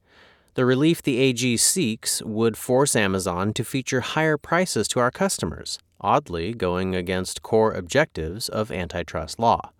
The 0.60 0.66
relief 0.66 1.02
the 1.02 1.20
AG 1.20 1.56
seeks 1.56 2.22
would 2.22 2.58
force 2.58 2.94
Amazon 2.94 3.54
to 3.54 3.64
feature 3.64 4.02
higher 4.02 4.38
prices 4.38 4.90
to 4.90 5.00
our 5.00 5.10
customers, 5.10 5.80
oddly 6.02 6.54
going 6.54 6.94
against 6.98 7.42
core 7.42 7.72
objectives 7.72 8.50
of 8.50 8.70
antitrust 8.70 9.40
law. 9.40 9.72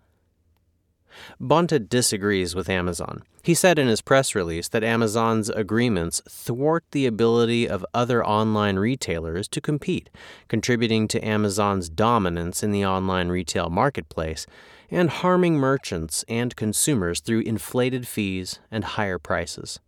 Bonta 1.38 1.80
disagrees 1.80 2.56
with 2.56 2.70
Amazon. 2.70 3.24
He 3.44 3.54
said 3.54 3.78
in 3.78 3.90
his 3.90 4.00
press 4.00 4.34
release 4.34 4.70
that 4.70 4.86
Amazon's 4.86 5.50
agreements 5.50 6.22
thwart 6.30 6.86
the 6.92 7.06
ability 7.06 7.68
of 7.68 7.86
other 7.94 8.26
online 8.26 8.80
retailers 8.80 9.50
to 9.50 9.60
compete, 9.60 10.10
contributing 10.48 11.10
to 11.10 11.28
Amazon's 11.28 11.90
dominance 11.90 12.64
in 12.64 12.72
the 12.72 12.86
online 12.86 13.28
retail 13.28 13.70
marketplace 13.70 14.48
and 14.90 15.10
harming 15.10 15.58
merchants 15.58 16.24
and 16.30 16.56
consumers 16.56 17.20
through 17.20 17.42
inflated 17.42 18.08
fees 18.08 18.60
and 18.72 18.86
higher 18.86 19.20
prices. 19.20 19.82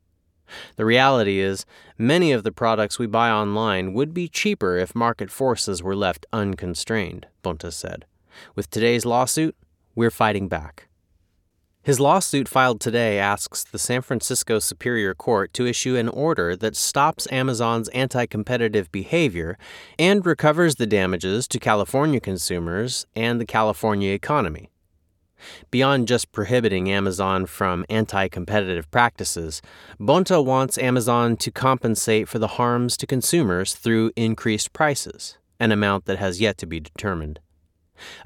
The 0.76 0.86
reality 0.86 1.40
is, 1.40 1.66
many 1.98 2.32
of 2.32 2.44
the 2.44 2.52
products 2.52 3.00
we 3.00 3.08
buy 3.08 3.30
online 3.30 3.94
would 3.94 4.14
be 4.14 4.28
cheaper 4.28 4.78
if 4.78 4.96
market 4.96 5.30
forces 5.30 5.84
were 5.84 5.96
left 5.96 6.26
unconstrained, 6.34 7.28
Bonta 7.44 7.72
said. 7.72 8.06
With 8.56 8.70
today's 8.70 9.06
lawsuit, 9.06 9.56
we're 9.96 10.12
fighting 10.12 10.48
back. 10.48 10.88
His 11.84 12.00
lawsuit 12.00 12.48
filed 12.48 12.80
today 12.80 13.18
asks 13.18 13.64
the 13.64 13.80
San 13.80 14.04
Francisco 14.04 14.60
Superior 14.60 15.16
Court 15.16 15.52
to 15.56 15.66
issue 15.66 15.96
an 15.96 16.10
order 16.10 16.56
that 16.56 16.76
stops 16.76 17.28
Amazon's 17.32 17.90
anti 17.90 18.28
competitive 18.28 18.92
behavior 18.92 19.58
and 19.98 20.24
recovers 20.24 20.76
the 20.76 20.86
damages 20.86 21.48
to 21.48 21.60
California 21.60 22.20
consumers 22.20 23.08
and 23.16 23.42
the 23.42 23.48
California 23.48 24.14
economy. 24.14 24.71
Beyond 25.70 26.08
just 26.08 26.32
prohibiting 26.32 26.92
Amazon 26.92 27.46
from 27.46 27.86
anti 27.90 28.28
competitive 28.28 28.90
practices, 28.92 29.62
Bonta 30.00 30.44
wants 30.44 30.78
Amazon 30.78 31.38
to 31.38 31.52
compensate 31.52 32.28
for 32.28 32.40
the 32.40 32.56
harms 32.60 32.98
to 32.98 33.08
consumers 33.08 33.74
through 33.74 34.12
increased 34.16 34.74
prices, 34.74 35.38
an 35.60 35.72
amount 35.72 36.06
that 36.06 36.20
has 36.20 36.42
yet 36.42 36.58
to 36.60 36.66
be 36.66 36.80
determined. 36.80 37.40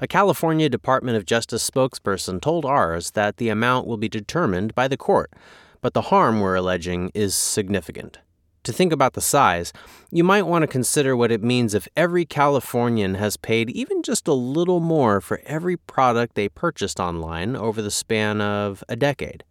A 0.00 0.06
California 0.06 0.68
Department 0.68 1.16
of 1.16 1.26
Justice 1.26 1.68
spokesperson 1.68 2.40
told 2.40 2.64
Ars 2.64 3.12
that 3.12 3.36
the 3.36 3.48
amount 3.48 3.86
will 3.86 3.98
be 3.98 4.08
determined 4.08 4.74
by 4.74 4.88
the 4.88 4.96
court, 4.96 5.32
but 5.80 5.94
the 5.94 6.02
harm 6.02 6.40
we're 6.40 6.54
alleging 6.54 7.10
is 7.14 7.34
significant. 7.34 8.18
To 8.66 8.72
think 8.72 8.92
about 8.92 9.12
the 9.12 9.20
size, 9.20 9.72
you 10.10 10.24
might 10.24 10.42
want 10.42 10.64
to 10.64 10.66
consider 10.66 11.16
what 11.16 11.30
it 11.30 11.40
means 11.40 11.72
if 11.72 11.86
every 11.96 12.24
Californian 12.24 13.14
has 13.14 13.36
paid 13.36 13.70
even 13.70 14.02
just 14.02 14.26
a 14.26 14.32
little 14.32 14.80
more 14.80 15.20
for 15.20 15.40
every 15.46 15.76
product 15.76 16.34
they 16.34 16.48
purchased 16.48 16.98
online 16.98 17.54
over 17.54 17.80
the 17.80 17.92
span 17.92 18.40
of 18.40 18.82
a 18.88 18.96
decade. 18.96 19.44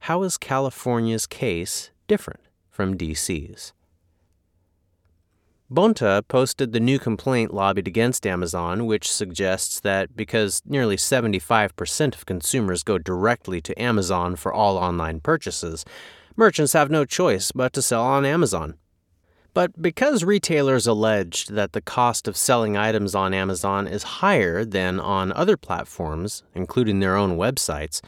How 0.00 0.22
is 0.22 0.36
California's 0.36 1.26
case 1.26 1.92
different 2.08 2.40
from 2.68 2.98
DC's? 2.98 3.72
Bonta 5.72 6.28
posted 6.28 6.72
the 6.74 6.78
new 6.78 6.98
complaint 6.98 7.54
lobbied 7.54 7.88
against 7.88 8.26
Amazon, 8.26 8.84
which 8.84 9.10
suggests 9.10 9.80
that 9.80 10.14
because 10.14 10.60
nearly 10.66 10.96
75% 10.96 12.14
of 12.14 12.26
consumers 12.26 12.82
go 12.82 12.98
directly 12.98 13.62
to 13.62 13.82
Amazon 13.82 14.36
for 14.36 14.52
all 14.52 14.76
online 14.76 15.20
purchases, 15.20 15.86
merchants 16.36 16.74
have 16.74 16.90
no 16.90 17.04
choice 17.04 17.50
but 17.52 17.72
to 17.72 17.82
sell 17.82 18.02
on 18.02 18.24
Amazon. 18.24 18.74
But 19.54 19.80
because 19.80 20.22
retailers 20.22 20.86
alleged 20.86 21.54
that 21.54 21.72
the 21.72 21.80
cost 21.80 22.28
of 22.28 22.36
selling 22.36 22.76
items 22.76 23.14
on 23.14 23.32
Amazon 23.32 23.86
is 23.86 24.20
higher 24.20 24.66
than 24.66 25.00
on 25.00 25.32
other 25.32 25.56
platforms, 25.56 26.42
including 26.54 27.00
their 27.00 27.16
own 27.16 27.38
websites, 27.38 28.02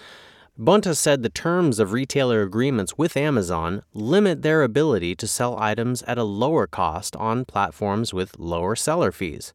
Bonta 0.61 0.95
said 0.95 1.23
the 1.23 1.31
terms 1.31 1.79
of 1.79 1.93
retailer 1.93 2.43
agreements 2.43 2.99
with 2.99 3.17
Amazon 3.17 3.83
limit 3.95 4.43
their 4.43 4.63
ability 4.63 5.15
to 5.15 5.27
sell 5.27 5.59
items 5.59 6.03
at 6.03 6.19
a 6.19 6.25
lower 6.25 6.67
cost 6.67 7.17
on 7.17 7.45
platforms 7.45 8.13
with 8.13 8.39
lower 8.39 8.77
seller 8.77 9.13
fees. 9.13 9.55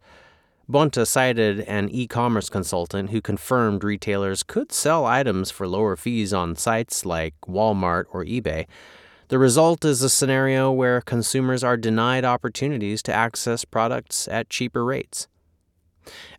Bonta 0.69 1.05
cited 1.05 1.59
an 1.61 1.89
e 1.89 2.07
commerce 2.07 2.49
consultant 2.49 3.09
who 3.09 3.19
confirmed 3.19 3.83
retailers 3.83 4.43
could 4.43 4.71
sell 4.71 5.05
items 5.05 5.51
for 5.51 5.67
lower 5.67 5.97
fees 5.97 6.31
on 6.33 6.55
sites 6.55 7.05
like 7.05 7.33
Walmart 7.45 8.05
or 8.11 8.23
eBay. 8.23 8.65
The 9.27 9.37
result 9.37 9.83
is 9.83 10.01
a 10.01 10.09
scenario 10.09 10.71
where 10.71 11.01
consumers 11.01 11.65
are 11.65 11.75
denied 11.75 12.23
opportunities 12.23 13.03
to 13.03 13.13
access 13.13 13.65
products 13.65 14.25
at 14.29 14.49
cheaper 14.49 14.85
rates. 14.85 15.27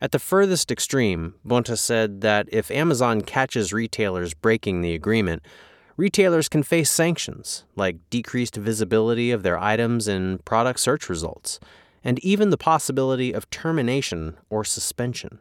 At 0.01 0.13
the 0.13 0.19
furthest 0.19 0.71
extreme, 0.71 1.35
Bonta 1.47 1.77
said 1.77 2.23
that 2.23 2.49
if 2.51 2.71
Amazon 2.71 3.21
catches 3.21 3.75
retailers 3.75 4.33
breaking 4.33 4.81
the 4.81 4.95
agreement, 4.95 5.43
retailers 5.99 6.49
can 6.49 6.63
face 6.63 6.91
sanctions, 6.91 7.65
like 7.77 7.99
decreased 8.09 8.57
visibility 8.57 9.31
of 9.31 9.43
their 9.43 9.59
items 9.59 10.09
in 10.09 10.39
product 10.39 10.81
search 10.81 11.11
results, 11.11 11.61
and 12.05 12.19
even 12.21 12.51
the 12.51 12.59
possibility 12.59 13.33
of 13.33 13.49
termination 13.51 14.37
or 14.51 14.65
suspension. 14.65 15.41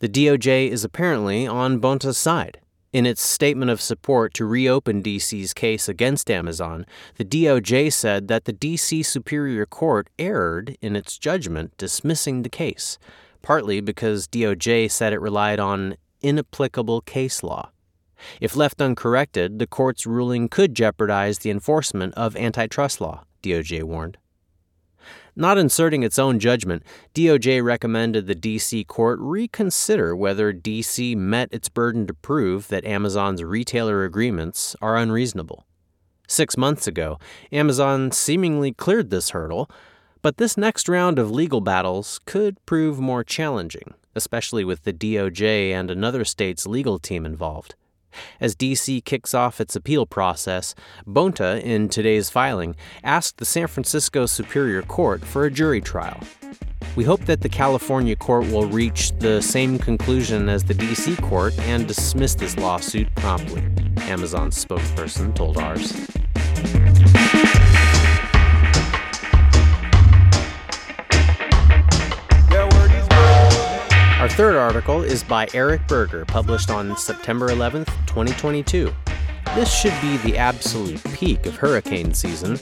The 0.00 0.08
DOJ 0.08 0.68
is 0.68 0.84
apparently 0.84 1.46
on 1.46 1.78
Bonta's 1.78 2.18
side. 2.18 2.60
In 2.92 3.06
its 3.06 3.22
statement 3.22 3.70
of 3.70 3.80
support 3.80 4.34
to 4.34 4.44
reopen 4.44 5.00
DC's 5.00 5.54
case 5.54 5.88
against 5.88 6.28
Amazon, 6.28 6.86
the 7.18 7.24
DOJ 7.24 7.92
said 7.92 8.26
that 8.26 8.46
the 8.46 8.52
DC 8.52 9.04
Superior 9.06 9.64
Court 9.64 10.08
erred 10.18 10.76
in 10.80 10.96
its 10.96 11.16
judgment 11.16 11.76
dismissing 11.76 12.42
the 12.42 12.48
case, 12.48 12.98
partly 13.42 13.80
because 13.80 14.26
DOJ 14.26 14.90
said 14.90 15.12
it 15.12 15.20
relied 15.20 15.60
on 15.60 15.96
inapplicable 16.20 17.00
case 17.02 17.44
law. 17.44 17.70
If 18.40 18.56
left 18.56 18.82
uncorrected, 18.82 19.60
the 19.60 19.68
court's 19.68 20.04
ruling 20.04 20.48
could 20.48 20.74
jeopardize 20.74 21.38
the 21.38 21.50
enforcement 21.50 22.14
of 22.14 22.36
antitrust 22.36 23.00
law, 23.00 23.24
DOJ 23.42 23.84
warned. 23.84 24.18
Not 25.36 25.58
inserting 25.58 26.02
its 26.02 26.18
own 26.18 26.38
judgment, 26.38 26.82
DOJ 27.14 27.62
recommended 27.62 28.26
the 28.26 28.34
DC 28.34 28.86
court 28.86 29.18
reconsider 29.20 30.14
whether 30.14 30.52
DC 30.52 31.16
met 31.16 31.48
its 31.52 31.68
burden 31.68 32.06
to 32.06 32.14
prove 32.14 32.68
that 32.68 32.84
Amazon's 32.84 33.42
retailer 33.42 34.04
agreements 34.04 34.76
are 34.82 34.96
unreasonable. 34.96 35.66
Six 36.28 36.56
months 36.56 36.86
ago, 36.86 37.18
Amazon 37.50 38.12
seemingly 38.12 38.72
cleared 38.72 39.10
this 39.10 39.30
hurdle 39.30 39.70
but 40.22 40.36
this 40.36 40.56
next 40.56 40.88
round 40.88 41.18
of 41.18 41.30
legal 41.30 41.60
battles 41.60 42.20
could 42.26 42.64
prove 42.66 43.00
more 43.00 43.24
challenging, 43.24 43.94
especially 44.14 44.64
with 44.64 44.84
the 44.84 44.92
DOJ 44.92 45.70
and 45.70 45.90
another 45.90 46.24
state's 46.24 46.66
legal 46.66 46.98
team 46.98 47.24
involved. 47.24 47.74
As 48.40 48.54
DC 48.54 49.04
kicks 49.04 49.34
off 49.34 49.60
its 49.60 49.76
appeal 49.76 50.06
process, 50.06 50.74
Bonta, 51.06 51.62
in 51.62 51.88
today's 51.88 52.30
filing, 52.30 52.76
asked 53.04 53.38
the 53.38 53.44
San 53.44 53.66
Francisco 53.66 54.26
Superior 54.26 54.82
Court 54.82 55.24
for 55.24 55.44
a 55.44 55.50
jury 55.50 55.80
trial. 55.80 56.20
We 56.96 57.04
hope 57.04 57.20
that 57.26 57.40
the 57.40 57.48
California 57.48 58.16
court 58.16 58.46
will 58.46 58.66
reach 58.66 59.12
the 59.18 59.40
same 59.40 59.78
conclusion 59.78 60.48
as 60.48 60.64
the 60.64 60.74
DC 60.74 61.22
court 61.22 61.56
and 61.60 61.86
dismiss 61.86 62.34
this 62.34 62.56
lawsuit 62.56 63.14
promptly, 63.14 63.62
Amazon's 64.08 64.62
spokesperson 64.64 65.34
told 65.34 65.56
Ars. 65.56 65.92
Third 74.40 74.56
article 74.56 75.02
is 75.02 75.22
by 75.22 75.46
Eric 75.52 75.86
Berger, 75.86 76.24
published 76.24 76.70
on 76.70 76.96
September 76.96 77.48
11th, 77.48 77.88
2022. 78.06 78.90
This 79.54 79.70
should 79.70 79.92
be 80.00 80.16
the 80.16 80.38
absolute 80.38 81.04
peak 81.12 81.44
of 81.44 81.56
hurricane 81.56 82.14
season, 82.14 82.58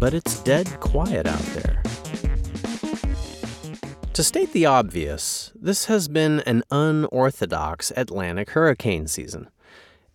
but 0.00 0.12
it's 0.12 0.40
dead 0.40 0.66
quiet 0.80 1.24
out 1.28 1.38
there. 1.54 1.84
To 4.12 4.24
state 4.24 4.52
the 4.52 4.66
obvious, 4.66 5.52
this 5.54 5.84
has 5.84 6.08
been 6.08 6.40
an 6.40 6.64
unorthodox 6.68 7.92
Atlantic 7.96 8.50
hurricane 8.50 9.06
season. 9.06 9.50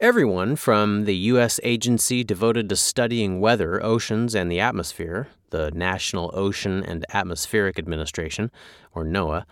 Everyone 0.02 0.58
from 0.58 1.06
the 1.06 1.16
U.S. 1.16 1.62
agency 1.64 2.26
devoted 2.26 2.68
to 2.68 2.76
studying 2.76 3.40
weather, 3.40 3.82
oceans, 3.82 4.36
and 4.36 4.52
the 4.52 4.60
atmosphere, 4.60 5.30
the 5.52 5.72
National 5.72 6.30
Ocean 6.34 6.84
and 6.84 7.06
Atmospheric 7.14 7.80
Administration, 7.80 8.52
or 8.94 9.06
NOAA, 9.06 9.46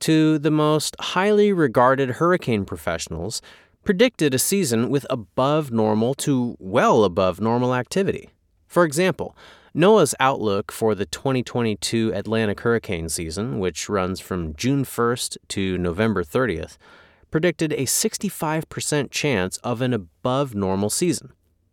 to 0.00 0.38
the 0.38 0.50
most 0.50 0.96
highly 1.00 1.52
regarded 1.52 2.12
hurricane 2.12 2.64
professionals, 2.64 3.42
predicted 3.84 4.34
a 4.34 4.38
season 4.38 4.90
with 4.90 5.06
above 5.08 5.70
normal 5.70 6.14
to 6.14 6.56
well 6.58 7.04
above 7.04 7.40
normal 7.40 7.74
activity. 7.74 8.30
For 8.66 8.84
example, 8.84 9.36
NOAA's 9.74 10.14
outlook 10.18 10.72
for 10.72 10.94
the 10.94 11.06
2022 11.06 12.12
Atlantic 12.14 12.60
hurricane 12.60 13.08
season, 13.08 13.58
which 13.58 13.88
runs 13.88 14.20
from 14.20 14.54
June 14.56 14.84
1st 14.84 15.36
to 15.48 15.78
November 15.78 16.24
30th, 16.24 16.76
predicted 17.30 17.72
a 17.72 17.84
65% 17.84 19.10
chance 19.10 19.56
of 19.58 19.80
an 19.80 19.92
above 19.92 20.54
normal 20.54 20.90
season, 20.90 21.32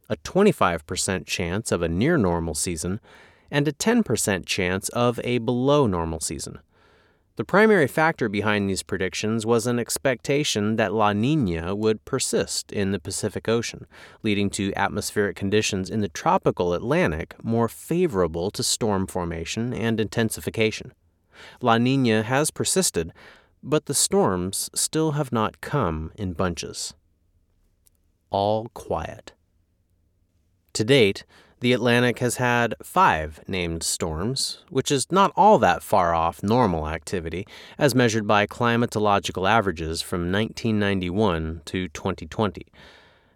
a 0.09 0.17
25% 0.17 1.25
chance 1.25 1.71
of 1.71 1.81
a 1.81 1.89
near 1.89 2.17
normal 2.17 2.53
season, 2.53 2.99
and 3.49 3.67
a 3.67 3.73
10% 3.73 4.45
chance 4.45 4.89
of 4.89 5.19
a 5.23 5.37
below 5.39 5.87
normal 5.87 6.19
season. 6.19 6.59
The 7.37 7.43
primary 7.43 7.87
factor 7.87 8.29
behind 8.29 8.69
these 8.69 8.81
predictions 8.81 9.45
was 9.45 9.67
an 9.67 9.77
expectation 9.77 10.77
that 10.77 10.93
La 10.93 11.11
Nina 11.11 11.75
would 11.75 12.05
persist 12.05 12.71
in 12.71 12.93
the 12.93 12.99
Pacific 12.99 13.49
Ocean, 13.49 13.85
leading 14.23 14.49
to 14.51 14.73
atmospheric 14.73 15.35
conditions 15.35 15.89
in 15.89 15.99
the 15.99 16.07
tropical 16.07 16.73
Atlantic 16.73 17.35
more 17.43 17.67
favorable 17.67 18.51
to 18.51 18.63
storm 18.63 19.05
formation 19.05 19.73
and 19.73 19.99
intensification. 19.99 20.93
La 21.59 21.77
Nina 21.77 22.23
has 22.23 22.51
persisted, 22.51 23.11
but 23.61 23.87
the 23.87 23.93
storms 23.93 24.69
still 24.73 25.11
have 25.11 25.33
not 25.33 25.59
come 25.59 26.13
in 26.15 26.31
bunches. 26.31 26.93
All 28.29 28.69
quiet. 28.73 29.33
To 30.71 30.85
date, 30.85 31.25
the 31.59 31.73
Atlantic 31.73 32.19
has 32.19 32.37
had 32.37 32.75
five 32.83 33.39
named 33.47 33.81
storms, 33.81 34.59
which 34.69 34.91
is 34.91 35.11
not 35.11 35.31
all 35.35 35.57
that 35.59 35.81
far 35.81 36.13
off 36.13 36.43
normal 36.43 36.87
activity 36.87 37.47
as 37.77 37.95
measured 37.95 38.27
by 38.27 38.45
climatological 38.45 39.49
averages 39.49 40.01
from 40.01 40.31
1991 40.31 41.61
to 41.65 41.87
2020. 41.87 42.65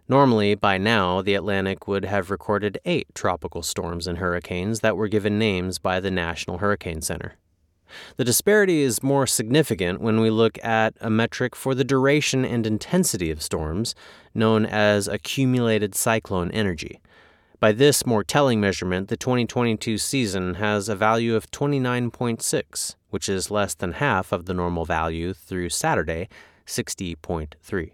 Normally, 0.08 0.54
by 0.54 0.76
now, 0.76 1.22
the 1.22 1.34
Atlantic 1.34 1.86
would 1.86 2.04
have 2.04 2.30
recorded 2.30 2.80
eight 2.84 3.06
tropical 3.14 3.62
storms 3.62 4.06
and 4.06 4.18
hurricanes 4.18 4.80
that 4.80 4.96
were 4.96 5.08
given 5.08 5.38
names 5.38 5.78
by 5.78 6.00
the 6.00 6.10
National 6.10 6.58
Hurricane 6.58 7.00
Center. 7.00 7.36
The 8.16 8.24
disparity 8.24 8.82
is 8.82 9.02
more 9.02 9.26
significant 9.26 10.00
when 10.00 10.20
we 10.20 10.30
look 10.30 10.62
at 10.64 10.94
a 11.00 11.10
metric 11.10 11.56
for 11.56 11.74
the 11.74 11.84
duration 11.84 12.44
and 12.44 12.66
intensity 12.66 13.30
of 13.30 13.42
storms, 13.42 13.94
known 14.34 14.66
as 14.66 15.08
accumulated 15.08 15.94
cyclone 15.94 16.50
energy. 16.50 17.00
By 17.60 17.72
this 17.72 18.06
more 18.06 18.24
telling 18.24 18.58
measurement, 18.58 19.08
the 19.08 19.18
2022 19.18 19.98
season 19.98 20.54
has 20.54 20.88
a 20.88 20.96
value 20.96 21.36
of 21.36 21.50
29.6, 21.50 22.94
which 23.10 23.28
is 23.28 23.50
less 23.50 23.74
than 23.74 23.92
half 23.92 24.32
of 24.32 24.46
the 24.46 24.54
normal 24.54 24.86
value 24.86 25.34
through 25.34 25.68
Saturday, 25.68 26.30
60.3. 26.66 27.92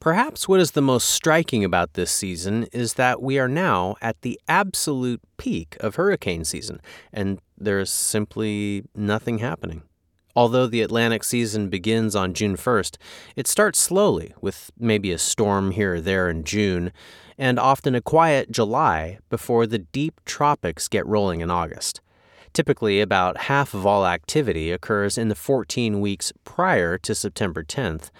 Perhaps 0.00 0.48
what 0.48 0.60
is 0.60 0.70
the 0.70 0.80
most 0.80 1.10
striking 1.10 1.64
about 1.64 1.92
this 1.92 2.10
season 2.10 2.64
is 2.72 2.94
that 2.94 3.20
we 3.20 3.38
are 3.38 3.48
now 3.48 3.96
at 4.00 4.22
the 4.22 4.40
absolute 4.48 5.20
peak 5.36 5.76
of 5.80 5.96
hurricane 5.96 6.44
season, 6.44 6.80
and 7.12 7.40
there's 7.58 7.90
simply 7.90 8.84
nothing 8.94 9.38
happening. 9.38 9.82
Although 10.34 10.66
the 10.66 10.82
Atlantic 10.82 11.24
season 11.24 11.68
begins 11.68 12.16
on 12.16 12.32
June 12.32 12.56
1st, 12.56 12.96
it 13.36 13.46
starts 13.46 13.78
slowly, 13.78 14.34
with 14.40 14.70
maybe 14.78 15.12
a 15.12 15.18
storm 15.18 15.72
here 15.72 15.94
or 15.94 16.00
there 16.00 16.30
in 16.30 16.44
June, 16.44 16.92
and 17.38 17.58
often 17.58 17.94
a 17.94 18.00
quiet 18.00 18.50
July 18.50 19.18
before 19.28 19.66
the 19.66 19.78
deep 19.78 20.20
tropics 20.24 20.88
get 20.88 21.06
rolling 21.06 21.40
in 21.40 21.50
August. 21.50 22.00
Typically, 22.52 23.00
about 23.00 23.36
half 23.36 23.74
of 23.74 23.84
all 23.84 24.06
activity 24.06 24.70
occurs 24.70 25.18
in 25.18 25.28
the 25.28 25.34
14 25.34 26.00
weeks 26.00 26.32
prior 26.44 26.96
to 26.96 27.14
September 27.14 27.62
10th, 27.62 28.10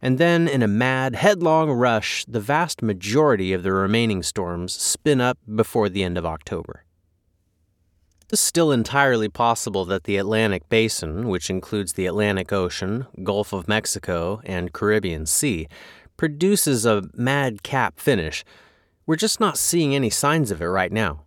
and 0.00 0.18
then 0.18 0.48
in 0.48 0.62
a 0.62 0.68
mad, 0.68 1.14
headlong 1.14 1.70
rush, 1.70 2.24
the 2.24 2.40
vast 2.40 2.82
majority 2.82 3.52
of 3.52 3.62
the 3.62 3.72
remaining 3.72 4.22
storms 4.22 4.72
spin 4.72 5.20
up 5.20 5.38
before 5.54 5.88
the 5.88 6.02
end 6.02 6.18
of 6.18 6.26
October. 6.26 6.84
It 8.26 8.36
is 8.36 8.40
still 8.40 8.72
entirely 8.72 9.28
possible 9.28 9.84
that 9.84 10.04
the 10.04 10.16
Atlantic 10.16 10.68
Basin, 10.70 11.28
which 11.28 11.50
includes 11.50 11.92
the 11.92 12.06
Atlantic 12.06 12.50
Ocean, 12.50 13.06
Gulf 13.22 13.52
of 13.52 13.68
Mexico, 13.68 14.40
and 14.46 14.72
Caribbean 14.72 15.26
Sea, 15.26 15.68
produces 16.16 16.86
a 16.86 17.08
madcap 17.14 17.98
finish. 17.98 18.44
We're 19.06 19.16
just 19.16 19.40
not 19.40 19.58
seeing 19.58 19.94
any 19.94 20.10
signs 20.10 20.50
of 20.50 20.62
it 20.62 20.66
right 20.66 20.92
now. 20.92 21.24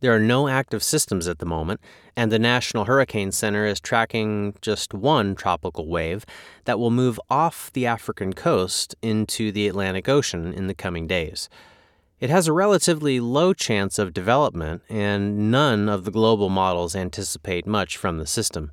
There 0.00 0.14
are 0.14 0.20
no 0.20 0.46
active 0.46 0.82
systems 0.82 1.26
at 1.26 1.38
the 1.38 1.46
moment, 1.46 1.80
and 2.16 2.30
the 2.30 2.38
National 2.38 2.84
Hurricane 2.84 3.32
Center 3.32 3.64
is 3.64 3.80
tracking 3.80 4.54
just 4.60 4.92
one 4.92 5.34
tropical 5.34 5.88
wave 5.88 6.26
that 6.66 6.78
will 6.78 6.90
move 6.90 7.18
off 7.30 7.72
the 7.72 7.86
African 7.86 8.34
coast 8.34 8.94
into 9.00 9.50
the 9.50 9.66
Atlantic 9.66 10.08
Ocean 10.08 10.52
in 10.52 10.66
the 10.66 10.74
coming 10.74 11.06
days. 11.06 11.48
It 12.20 12.30
has 12.30 12.46
a 12.46 12.52
relatively 12.52 13.20
low 13.20 13.54
chance 13.54 13.98
of 13.98 14.14
development, 14.14 14.82
and 14.88 15.50
none 15.50 15.88
of 15.88 16.04
the 16.04 16.10
global 16.10 16.50
models 16.50 16.94
anticipate 16.94 17.66
much 17.66 17.96
from 17.96 18.18
the 18.18 18.26
system. 18.26 18.70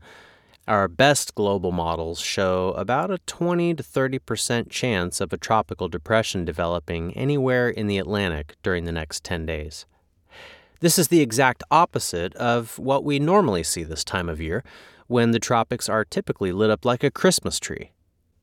Our 0.66 0.88
best 0.88 1.36
global 1.36 1.74
models 1.74 2.22
show 2.22 2.70
about 2.78 3.12
a 3.12 3.18
20 3.18 3.74
to 3.74 3.84
30% 3.84 4.70
chance 4.70 5.20
of 5.20 5.34
a 5.34 5.38
tropical 5.38 5.90
depression 5.90 6.46
developing 6.46 7.12
anywhere 7.18 7.68
in 7.68 7.88
the 7.88 7.98
Atlantic 7.98 8.56
during 8.64 8.86
the 8.86 8.94
next 8.94 9.26
10 9.26 9.46
days. 9.46 9.86
This 10.80 10.98
is 10.98 11.10
the 11.10 11.20
exact 11.20 11.64
opposite 11.70 12.34
of 12.36 12.80
what 12.80 13.04
we 13.04 13.20
normally 13.20 13.64
see 13.64 13.84
this 13.84 14.06
time 14.06 14.30
of 14.30 14.40
year, 14.40 14.64
when 15.08 15.32
the 15.32 15.40
tropics 15.40 15.90
are 15.90 16.06
typically 16.06 16.54
lit 16.54 16.70
up 16.70 16.86
like 16.86 17.04
a 17.04 17.12
Christmas 17.12 17.60
tree. 17.60 17.92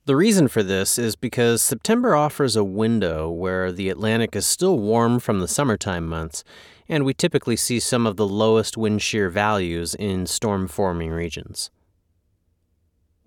The 0.04 0.14
reason 0.16 0.48
for 0.48 0.62
this 0.62 0.98
is 0.98 1.16
because 1.16 1.62
September 1.62 2.14
offers 2.14 2.54
a 2.54 2.62
window 2.62 3.30
where 3.30 3.72
the 3.72 3.88
Atlantic 3.88 4.36
is 4.36 4.46
still 4.46 4.78
warm 4.78 5.20
from 5.20 5.40
the 5.40 5.48
summertime 5.48 6.06
months, 6.06 6.44
and 6.86 7.06
we 7.06 7.14
typically 7.14 7.56
see 7.56 7.80
some 7.80 8.06
of 8.06 8.16
the 8.16 8.28
lowest 8.28 8.76
wind 8.76 9.00
shear 9.00 9.30
values 9.30 9.94
in 9.94 10.26
storm 10.26 10.68
forming 10.68 11.12
regions. 11.12 11.70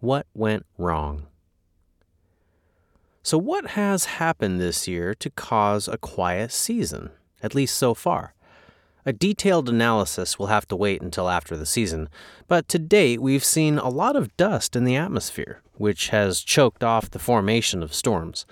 What 0.03 0.27
went 0.33 0.65
wrong? 0.77 1.27
So, 3.21 3.37
what 3.37 3.67
has 3.67 4.19
happened 4.19 4.59
this 4.59 4.85
year 4.85 5.13
to 5.15 5.29
cause 5.29 5.87
a 5.87 5.97
quiet 5.97 6.51
season, 6.51 7.11
at 7.41 7.55
least 7.55 7.77
so 7.77 7.93
far? 7.93 8.33
A 9.05 9.13
detailed 9.13 9.69
analysis 9.69 10.37
will 10.37 10.47
have 10.47 10.67
to 10.67 10.75
wait 10.75 11.01
until 11.01 11.29
after 11.29 11.55
the 11.55 11.65
season, 11.65 12.09
but 12.49 12.67
to 12.67 12.77
date 12.77 13.21
we've 13.21 13.45
seen 13.45 13.77
a 13.77 13.87
lot 13.87 14.17
of 14.17 14.35
dust 14.35 14.75
in 14.75 14.83
the 14.83 14.97
atmosphere, 14.97 15.61
which 15.75 16.09
has 16.09 16.41
choked 16.41 16.83
off 16.83 17.09
the 17.09 17.17
formation 17.17 17.81
of 17.81 17.93
storms. 17.93 18.45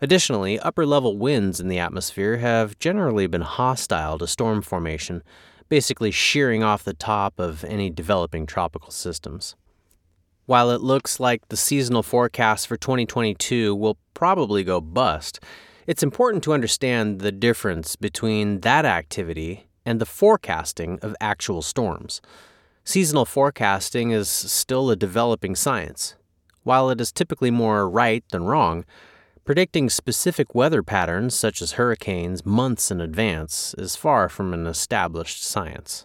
Additionally, 0.00 0.58
upper 0.60 0.86
level 0.86 1.18
winds 1.18 1.60
in 1.60 1.68
the 1.68 1.78
atmosphere 1.78 2.38
have 2.38 2.78
generally 2.78 3.26
been 3.26 3.42
hostile 3.42 4.16
to 4.16 4.26
storm 4.26 4.62
formation, 4.62 5.22
basically 5.68 6.10
shearing 6.10 6.62
off 6.62 6.82
the 6.82 6.94
top 6.94 7.38
of 7.38 7.62
any 7.64 7.90
developing 7.90 8.46
tropical 8.46 8.90
systems. 8.90 9.54
While 10.46 10.70
it 10.70 10.82
looks 10.82 11.18
like 11.18 11.48
the 11.48 11.56
seasonal 11.56 12.02
forecast 12.02 12.66
for 12.66 12.76
2022 12.76 13.74
will 13.74 13.96
probably 14.12 14.62
go 14.62 14.78
bust, 14.78 15.40
it's 15.86 16.02
important 16.02 16.44
to 16.44 16.52
understand 16.52 17.20
the 17.20 17.32
difference 17.32 17.96
between 17.96 18.60
that 18.60 18.84
activity 18.84 19.68
and 19.86 20.00
the 20.00 20.06
forecasting 20.06 20.98
of 21.00 21.16
actual 21.18 21.62
storms. 21.62 22.20
Seasonal 22.84 23.24
forecasting 23.24 24.10
is 24.10 24.28
still 24.28 24.90
a 24.90 24.96
developing 24.96 25.54
science. 25.54 26.14
While 26.62 26.90
it 26.90 27.00
is 27.00 27.10
typically 27.10 27.50
more 27.50 27.88
right 27.88 28.22
than 28.30 28.44
wrong, 28.44 28.84
predicting 29.46 29.88
specific 29.88 30.54
weather 30.54 30.82
patterns, 30.82 31.34
such 31.34 31.62
as 31.62 31.72
hurricanes, 31.72 32.44
months 32.44 32.90
in 32.90 33.00
advance 33.00 33.74
is 33.78 33.96
far 33.96 34.28
from 34.28 34.52
an 34.52 34.66
established 34.66 35.42
science. 35.42 36.04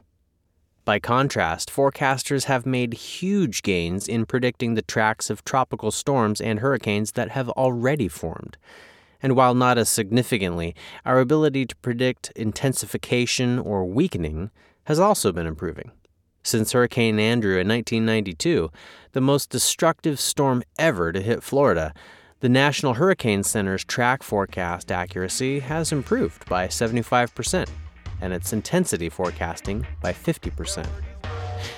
By 0.85 0.99
contrast, 0.99 1.69
forecasters 1.69 2.45
have 2.45 2.65
made 2.65 2.93
huge 2.93 3.61
gains 3.61 4.07
in 4.07 4.25
predicting 4.25 4.73
the 4.73 4.81
tracks 4.81 5.29
of 5.29 5.43
tropical 5.43 5.91
storms 5.91 6.41
and 6.41 6.59
hurricanes 6.59 7.11
that 7.11 7.29
have 7.31 7.49
already 7.49 8.07
formed. 8.07 8.57
And 9.21 9.35
while 9.35 9.53
not 9.53 9.77
as 9.77 9.89
significantly, 9.89 10.73
our 11.05 11.19
ability 11.19 11.65
to 11.67 11.75
predict 11.77 12.31
intensification 12.35 13.59
or 13.59 13.85
weakening 13.85 14.49
has 14.85 14.99
also 14.99 15.31
been 15.31 15.45
improving. 15.45 15.91
since 16.43 16.71
Hurricane 16.71 17.19
Andrew 17.19 17.59
in 17.59 17.67
1992, 17.67 18.71
the 19.11 19.21
most 19.21 19.49
destructive 19.49 20.19
storm 20.19 20.63
ever 20.77 21.11
to 21.11 21.21
hit 21.21 21.43
Florida. 21.43 21.93
The 22.39 22.49
National 22.49 22.93
Hurricane 22.93 23.43
Center's 23.43 23.83
track 23.83 24.23
forecast 24.23 24.91
accuracy 24.91 25.59
has 25.59 25.91
improved 25.91 26.47
by 26.47 26.67
75%, 26.67 27.67
and 28.21 28.33
its 28.33 28.53
intensity 28.53 29.09
forecasting 29.09 29.85
by 30.01 30.13
50%. 30.13 30.87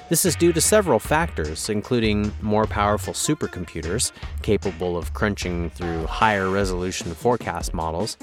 This 0.09 0.25
is 0.25 0.35
due 0.35 0.53
to 0.53 0.61
several 0.61 0.99
factors, 0.99 1.69
including 1.69 2.33
more 2.41 2.65
powerful 2.65 3.13
supercomputers 3.13 4.11
capable 4.41 4.97
of 4.97 5.13
crunching 5.13 5.69
through 5.69 6.05
higher 6.05 6.49
resolution 6.49 7.13
forecast 7.13 7.73
models, 7.73 8.17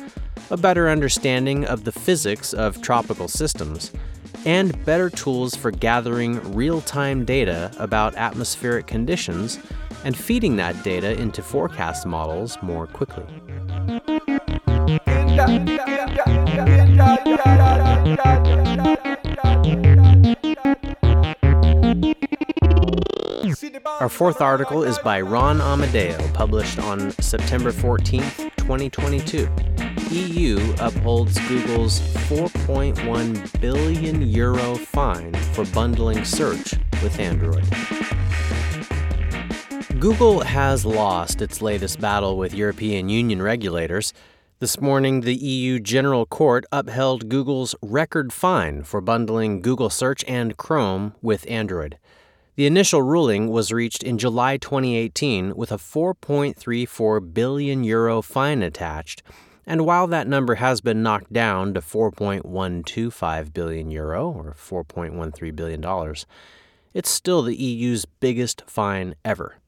a 0.50 0.56
better 0.56 0.88
understanding 0.88 1.64
of 1.64 1.84
the 1.84 1.92
physics 1.92 2.52
of 2.52 2.82
tropical 2.82 3.26
systems, 3.26 3.90
and 4.44 4.84
better 4.84 5.10
tools 5.10 5.54
for 5.54 5.70
gathering 5.70 6.54
real 6.54 6.80
time 6.82 7.24
data 7.24 7.72
about 7.78 8.14
atmospheric 8.16 8.86
conditions 8.86 9.58
and 10.04 10.16
feeding 10.16 10.56
that 10.56 10.82
data 10.84 11.18
into 11.18 11.42
forecast 11.42 12.06
models 12.06 12.56
more 12.62 12.86
quickly. 12.86 13.24
Our 23.86 24.08
fourth 24.08 24.40
article 24.40 24.84
is 24.84 25.00
by 25.00 25.20
Ron 25.20 25.60
Amadeo, 25.60 26.16
published 26.32 26.78
on 26.78 27.10
September 27.20 27.72
14th, 27.72 28.54
2022. 28.56 29.48
EU 30.14 30.74
upholds 30.78 31.36
Google's 31.48 31.98
4.1 32.28 33.60
billion 33.60 34.22
euro 34.22 34.76
fine 34.76 35.34
for 35.54 35.64
bundling 35.66 36.24
search 36.24 36.74
with 37.02 37.18
Android. 37.18 37.64
Google 39.98 40.40
has 40.40 40.86
lost 40.86 41.42
its 41.42 41.60
latest 41.60 42.00
battle 42.00 42.38
with 42.38 42.54
European 42.54 43.08
Union 43.08 43.42
regulators. 43.42 44.12
This 44.60 44.80
morning, 44.80 45.22
the 45.22 45.34
EU 45.34 45.80
General 45.80 46.26
Court 46.26 46.64
upheld 46.70 47.28
Google's 47.28 47.74
record 47.82 48.32
fine 48.32 48.84
for 48.84 49.00
bundling 49.00 49.62
Google 49.62 49.90
Search 49.90 50.24
and 50.28 50.56
Chrome 50.56 51.14
with 51.22 51.44
Android. 51.50 51.98
The 52.58 52.66
initial 52.66 53.02
ruling 53.02 53.50
was 53.50 53.70
reached 53.70 54.02
in 54.02 54.18
July 54.18 54.56
2018 54.56 55.54
with 55.54 55.70
a 55.70 55.76
4.34 55.76 57.32
billion 57.32 57.84
euro 57.84 58.20
fine 58.20 58.64
attached, 58.64 59.22
and 59.64 59.86
while 59.86 60.08
that 60.08 60.26
number 60.26 60.56
has 60.56 60.80
been 60.80 61.00
knocked 61.00 61.32
down 61.32 61.72
to 61.74 61.80
4.125 61.80 63.52
billion 63.52 63.92
euro 63.92 64.28
or 64.28 64.56
4.13 64.58 65.54
billion 65.54 65.80
dollars, 65.80 66.26
it's 66.92 67.08
still 67.08 67.42
the 67.42 67.54
EU's 67.54 68.06
biggest 68.06 68.64
fine 68.66 69.14
ever. 69.24 69.58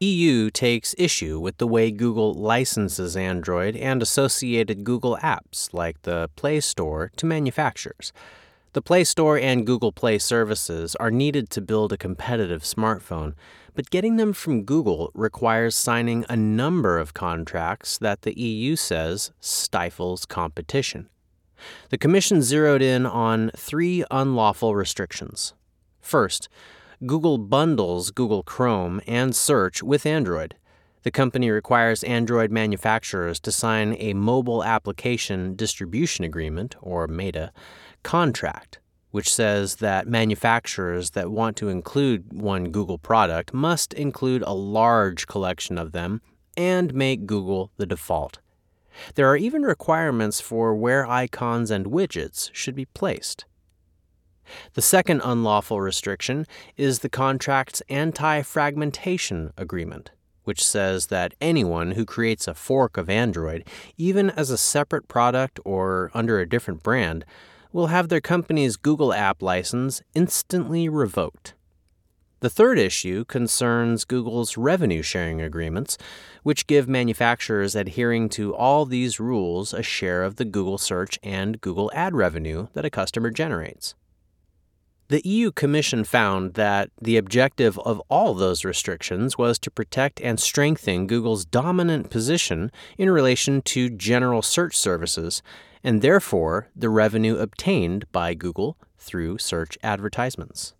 EU 0.00 0.50
takes 0.50 0.96
issue 0.98 1.38
with 1.38 1.58
the 1.58 1.68
way 1.68 1.92
Google 1.92 2.34
licenses 2.34 3.16
Android 3.16 3.76
and 3.76 4.02
associated 4.02 4.82
Google 4.82 5.16
apps 5.22 5.72
like 5.72 6.02
the 6.02 6.28
Play 6.34 6.58
Store 6.58 7.12
to 7.14 7.24
manufacturers. 7.24 8.12
The 8.74 8.82
Play 8.82 9.04
Store 9.04 9.38
and 9.38 9.66
Google 9.66 9.92
Play 9.92 10.18
services 10.18 10.94
are 10.96 11.10
needed 11.10 11.48
to 11.50 11.62
build 11.62 11.90
a 11.90 11.96
competitive 11.96 12.62
smartphone, 12.64 13.32
but 13.74 13.88
getting 13.88 14.16
them 14.16 14.34
from 14.34 14.64
Google 14.64 15.10
requires 15.14 15.74
signing 15.74 16.26
a 16.28 16.36
number 16.36 16.98
of 16.98 17.14
contracts 17.14 17.96
that 17.96 18.22
the 18.22 18.38
EU 18.38 18.76
says 18.76 19.32
stifles 19.40 20.26
competition. 20.26 21.08
The 21.88 21.96
Commission 21.96 22.42
zeroed 22.42 22.82
in 22.82 23.06
on 23.06 23.50
three 23.56 24.04
unlawful 24.10 24.76
restrictions. 24.76 25.54
First, 26.02 26.50
Google 27.06 27.38
bundles 27.38 28.10
Google 28.10 28.42
Chrome 28.42 29.00
and 29.06 29.34
Search 29.34 29.82
with 29.82 30.04
Android. 30.04 30.56
The 31.04 31.10
company 31.10 31.48
requires 31.50 32.04
Android 32.04 32.50
manufacturers 32.50 33.40
to 33.40 33.50
sign 33.50 33.96
a 33.98 34.12
Mobile 34.12 34.62
Application 34.62 35.56
Distribution 35.56 36.24
Agreement, 36.24 36.76
or 36.82 37.06
MADA, 37.06 37.50
contract, 38.02 38.78
which 39.10 39.32
says 39.32 39.76
that 39.76 40.06
manufacturers 40.06 41.10
that 41.10 41.30
want 41.30 41.56
to 41.56 41.68
include 41.68 42.32
one 42.32 42.70
Google 42.70 42.98
product 42.98 43.54
must 43.54 43.92
include 43.94 44.42
a 44.42 44.52
large 44.52 45.26
collection 45.26 45.78
of 45.78 45.92
them 45.92 46.20
and 46.56 46.92
make 46.94 47.26
Google 47.26 47.70
the 47.76 47.86
default. 47.86 48.38
There 49.14 49.28
are 49.28 49.36
even 49.36 49.62
requirements 49.62 50.40
for 50.40 50.74
where 50.74 51.06
icons 51.06 51.70
and 51.70 51.86
widgets 51.86 52.50
should 52.52 52.74
be 52.74 52.86
placed. 52.86 53.44
The 54.74 54.82
second 54.82 55.20
unlawful 55.24 55.80
restriction 55.80 56.46
is 56.76 57.00
the 57.00 57.08
contract's 57.08 57.82
anti 57.88 58.42
fragmentation 58.42 59.52
agreement, 59.56 60.10
which 60.44 60.64
says 60.64 61.06
that 61.06 61.34
anyone 61.40 61.92
who 61.92 62.04
creates 62.04 62.48
a 62.48 62.54
fork 62.54 62.96
of 62.96 63.10
Android, 63.10 63.68
even 63.96 64.30
as 64.30 64.50
a 64.50 64.58
separate 64.58 65.06
product 65.06 65.60
or 65.64 66.10
under 66.14 66.40
a 66.40 66.48
different 66.48 66.82
brand, 66.82 67.24
will 67.72 67.88
have 67.88 68.08
their 68.08 68.20
company's 68.20 68.76
Google 68.76 69.12
app 69.12 69.42
license 69.42 70.02
instantly 70.14 70.88
revoked. 70.88 71.54
The 72.40 72.50
third 72.50 72.78
issue 72.78 73.24
concerns 73.24 74.04
Google's 74.04 74.56
revenue 74.56 75.02
sharing 75.02 75.40
agreements, 75.40 75.98
which 76.44 76.68
give 76.68 76.88
manufacturers 76.88 77.74
adhering 77.74 78.28
to 78.30 78.54
all 78.54 78.84
these 78.84 79.18
rules 79.18 79.74
a 79.74 79.82
share 79.82 80.22
of 80.22 80.36
the 80.36 80.44
Google 80.44 80.78
search 80.78 81.18
and 81.22 81.60
Google 81.60 81.90
ad 81.94 82.14
revenue 82.14 82.68
that 82.74 82.84
a 82.84 82.90
customer 82.90 83.30
generates. 83.30 83.96
The 85.08 85.26
EU 85.26 85.50
Commission 85.50 86.04
found 86.04 86.54
that 86.54 86.90
the 87.00 87.16
objective 87.16 87.78
of 87.78 88.00
all 88.08 88.34
those 88.34 88.64
restrictions 88.64 89.38
was 89.38 89.58
to 89.60 89.70
protect 89.70 90.20
and 90.20 90.38
strengthen 90.38 91.06
Google's 91.06 91.46
dominant 91.46 92.10
position 92.10 92.70
in 92.98 93.10
relation 93.10 93.62
to 93.62 93.88
general 93.88 94.42
search 94.42 94.76
services 94.76 95.42
and 95.82 96.02
therefore 96.02 96.68
the 96.74 96.88
revenue 96.88 97.36
obtained 97.36 98.10
by 98.12 98.34
Google 98.34 98.76
through 98.98 99.38
search 99.38 99.78
advertisements. 99.82 100.74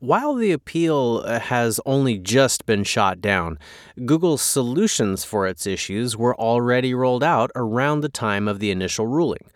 While 0.00 0.34
the 0.34 0.52
appeal 0.52 1.22
uh, 1.26 1.40
has 1.40 1.78
only 1.84 2.16
just 2.16 2.64
been 2.64 2.84
shot 2.84 3.20
down, 3.20 3.58
Google's 4.06 4.40
solutions 4.40 5.24
for 5.24 5.46
its 5.46 5.66
issues 5.66 6.16
were 6.16 6.34
already 6.36 6.94
rolled 6.94 7.22
out 7.22 7.50
around 7.54 8.00
the 8.00 8.08
time 8.08 8.48
of 8.48 8.60
the 8.60 8.70
initial 8.70 9.06
ruling. 9.06 9.50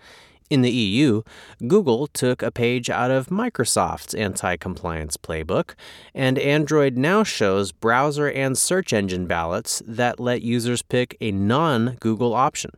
In 0.51 0.61
the 0.61 0.71
EU, 0.71 1.23
Google 1.67 2.07
took 2.07 2.43
a 2.43 2.51
page 2.51 2.91
out 2.91 3.11
of 3.11 3.29
Microsoft's 3.29 4.13
anti 4.13 4.59
compliance 4.59 5.17
playbook, 5.17 5.75
and 6.15 6.39
Android 6.39 6.99
now 6.99 7.25
shows 7.25 7.73
browser 7.73 8.31
and 8.31 8.59
search 8.59 8.93
engine 8.93 9.27
ballots 9.27 9.83
that 9.87 10.21
let 10.21 10.43
users 10.43 10.83
pick 10.83 11.17
a 11.23 11.33
non 11.33 11.97
Google 12.01 12.35
option. 12.35 12.73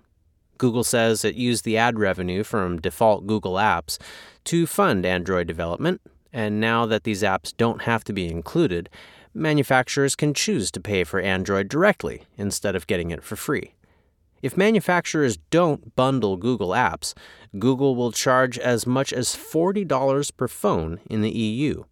Google 0.58 0.84
says 0.84 1.24
it 1.24 1.34
used 1.34 1.64
the 1.64 1.76
ad 1.76 1.98
revenue 1.98 2.42
from 2.42 2.80
default 2.80 3.26
Google 3.26 3.54
apps 3.54 3.98
to 4.44 4.66
fund 4.66 5.04
Android 5.04 5.46
development, 5.46 6.00
and 6.32 6.60
now 6.60 6.86
that 6.86 7.04
these 7.04 7.22
apps 7.22 7.56
don't 7.56 7.82
have 7.82 8.04
to 8.04 8.12
be 8.12 8.28
included, 8.28 8.88
manufacturers 9.34 10.14
can 10.16 10.34
choose 10.34 10.70
to 10.70 10.80
pay 10.80 11.04
for 11.04 11.20
Android 11.20 11.68
directly 11.68 12.22
instead 12.36 12.74
of 12.74 12.86
getting 12.86 13.10
it 13.10 13.22
for 13.22 13.36
free. 13.36 13.74
If 14.42 14.56
manufacturers 14.56 15.38
don't 15.50 15.96
bundle 15.96 16.36
Google 16.36 16.70
apps, 16.70 17.14
Google 17.58 17.96
will 17.96 18.12
charge 18.12 18.58
as 18.58 18.86
much 18.86 19.12
as 19.12 19.34
$40 19.34 20.36
per 20.36 20.46
phone 20.46 21.00
in 21.08 21.22
the 21.22 21.30
EU. 21.30 21.84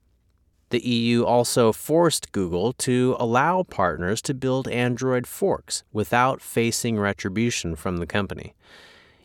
The 0.70 0.80
EU 0.80 1.24
also 1.24 1.72
forced 1.72 2.32
Google 2.32 2.72
to 2.74 3.16
allow 3.18 3.62
partners 3.62 4.20
to 4.22 4.34
build 4.34 4.68
Android 4.68 5.26
forks 5.26 5.84
without 5.92 6.40
facing 6.40 6.98
retribution 6.98 7.76
from 7.76 7.98
the 7.98 8.06
company. 8.06 8.54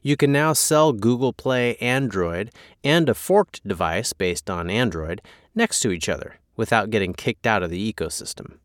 You 0.02 0.16
can 0.16 0.32
now 0.32 0.54
sell 0.54 0.94
Google 0.94 1.34
Play 1.34 1.76
Android 1.78 2.52
and 2.84 3.10
a 3.10 3.14
forked 3.14 3.68
device 3.68 4.14
based 4.14 4.50
on 4.50 4.70
Android 4.70 5.22
next 5.56 5.80
to 5.82 5.92
each 5.92 6.08
other 6.08 6.36
without 6.56 6.90
getting 6.90 7.14
kicked 7.14 7.48
out 7.48 7.64
of 7.64 7.70
the 7.70 7.94
ecosystem. 7.94 8.58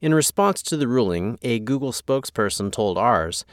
In 0.00 0.14
response 0.14 0.62
to 0.62 0.76
the 0.76 0.88
ruling, 0.88 1.38
a 1.42 1.58
Google 1.58 1.92
spokesperson 1.92 2.70
told 2.70 2.96
Ars, 2.96 3.44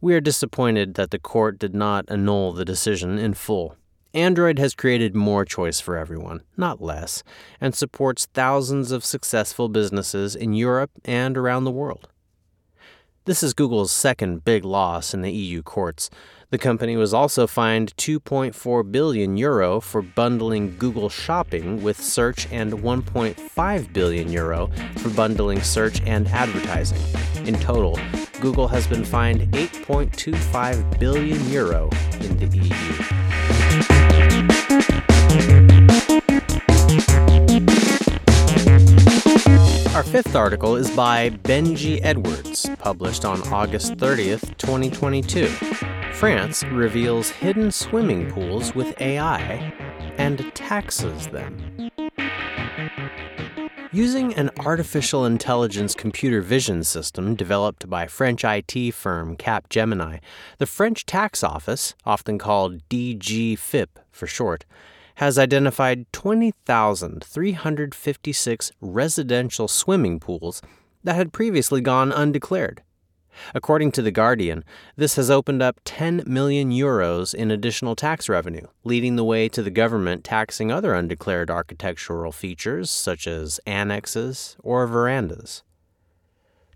We 0.00 0.14
are 0.14 0.20
disappointed 0.20 0.94
that 0.94 1.10
the 1.10 1.18
court 1.18 1.58
did 1.58 1.74
not 1.74 2.04
annul 2.08 2.52
the 2.52 2.64
decision 2.64 3.18
in 3.18 3.34
full. 3.34 3.76
Android 4.14 4.58
has 4.58 4.74
created 4.74 5.14
more 5.14 5.44
choice 5.44 5.80
for 5.80 5.96
everyone, 5.96 6.42
not 6.56 6.82
less, 6.82 7.22
and 7.60 7.74
supports 7.74 8.26
thousands 8.34 8.90
of 8.90 9.04
successful 9.04 9.70
businesses 9.70 10.36
in 10.36 10.52
Europe 10.52 10.90
and 11.04 11.38
around 11.38 11.64
the 11.64 11.70
world. 11.70 12.08
This 13.24 13.42
is 13.42 13.54
Google's 13.54 13.92
second 13.92 14.44
big 14.44 14.64
loss 14.64 15.14
in 15.14 15.22
the 15.22 15.30
EU 15.30 15.62
courts. 15.62 16.10
The 16.50 16.58
company 16.58 16.96
was 16.96 17.14
also 17.14 17.46
fined 17.46 17.96
2.4 17.96 18.92
billion 18.92 19.38
euro 19.38 19.80
for 19.80 20.02
bundling 20.02 20.76
Google 20.76 21.08
Shopping 21.08 21.82
with 21.82 21.98
search 21.98 22.46
and 22.52 22.72
1.5 22.72 23.92
billion 23.92 24.30
euro 24.30 24.66
for 24.98 25.08
bundling 25.10 25.62
search 25.62 26.02
and 26.02 26.28
advertising. 26.28 27.00
In 27.46 27.54
total, 27.60 27.98
Google 28.40 28.68
has 28.68 28.86
been 28.86 29.04
fined 29.04 29.42
8.25 29.52 30.98
billion 30.98 31.48
euro 31.48 31.88
in 32.20 32.36
the 32.36 32.58
EU. 32.58 33.11
Fifth 40.12 40.36
article 40.36 40.76
is 40.76 40.90
by 40.90 41.30
Benji 41.30 41.98
Edwards, 42.02 42.68
published 42.78 43.24
on 43.24 43.40
August 43.48 43.94
30th, 43.94 44.58
2022. 44.58 45.46
France 46.12 46.62
reveals 46.64 47.30
hidden 47.30 47.72
swimming 47.72 48.30
pools 48.30 48.74
with 48.74 48.94
AI 49.00 49.72
and 50.18 50.54
taxes 50.54 51.28
them. 51.28 51.90
Using 53.90 54.34
an 54.34 54.50
artificial 54.58 55.24
intelligence 55.24 55.94
computer 55.94 56.42
vision 56.42 56.84
system 56.84 57.34
developed 57.34 57.88
by 57.88 58.06
French 58.06 58.44
IT 58.44 58.92
firm 58.92 59.34
Capgemini, 59.34 60.20
the 60.58 60.66
French 60.66 61.06
tax 61.06 61.42
office, 61.42 61.94
often 62.04 62.36
called 62.36 62.86
DGFIP 62.90 63.88
for 64.10 64.26
short, 64.26 64.66
has 65.16 65.38
identified 65.38 66.10
20,356 66.12 68.72
residential 68.80 69.68
swimming 69.68 70.20
pools 70.20 70.62
that 71.04 71.16
had 71.16 71.32
previously 71.32 71.80
gone 71.80 72.12
undeclared. 72.12 72.82
According 73.54 73.92
to 73.92 74.02
The 74.02 74.10
Guardian, 74.10 74.62
this 74.96 75.16
has 75.16 75.30
opened 75.30 75.62
up 75.62 75.80
10 75.84 76.24
million 76.26 76.70
euros 76.70 77.34
in 77.34 77.50
additional 77.50 77.96
tax 77.96 78.28
revenue, 78.28 78.66
leading 78.84 79.16
the 79.16 79.24
way 79.24 79.48
to 79.48 79.62
the 79.62 79.70
government 79.70 80.22
taxing 80.22 80.70
other 80.70 80.92
undeclared 80.94 81.50
architectural 81.50 82.32
features 82.32 82.90
such 82.90 83.26
as 83.26 83.58
annexes 83.66 84.56
or 84.62 84.86
verandas. 84.86 85.62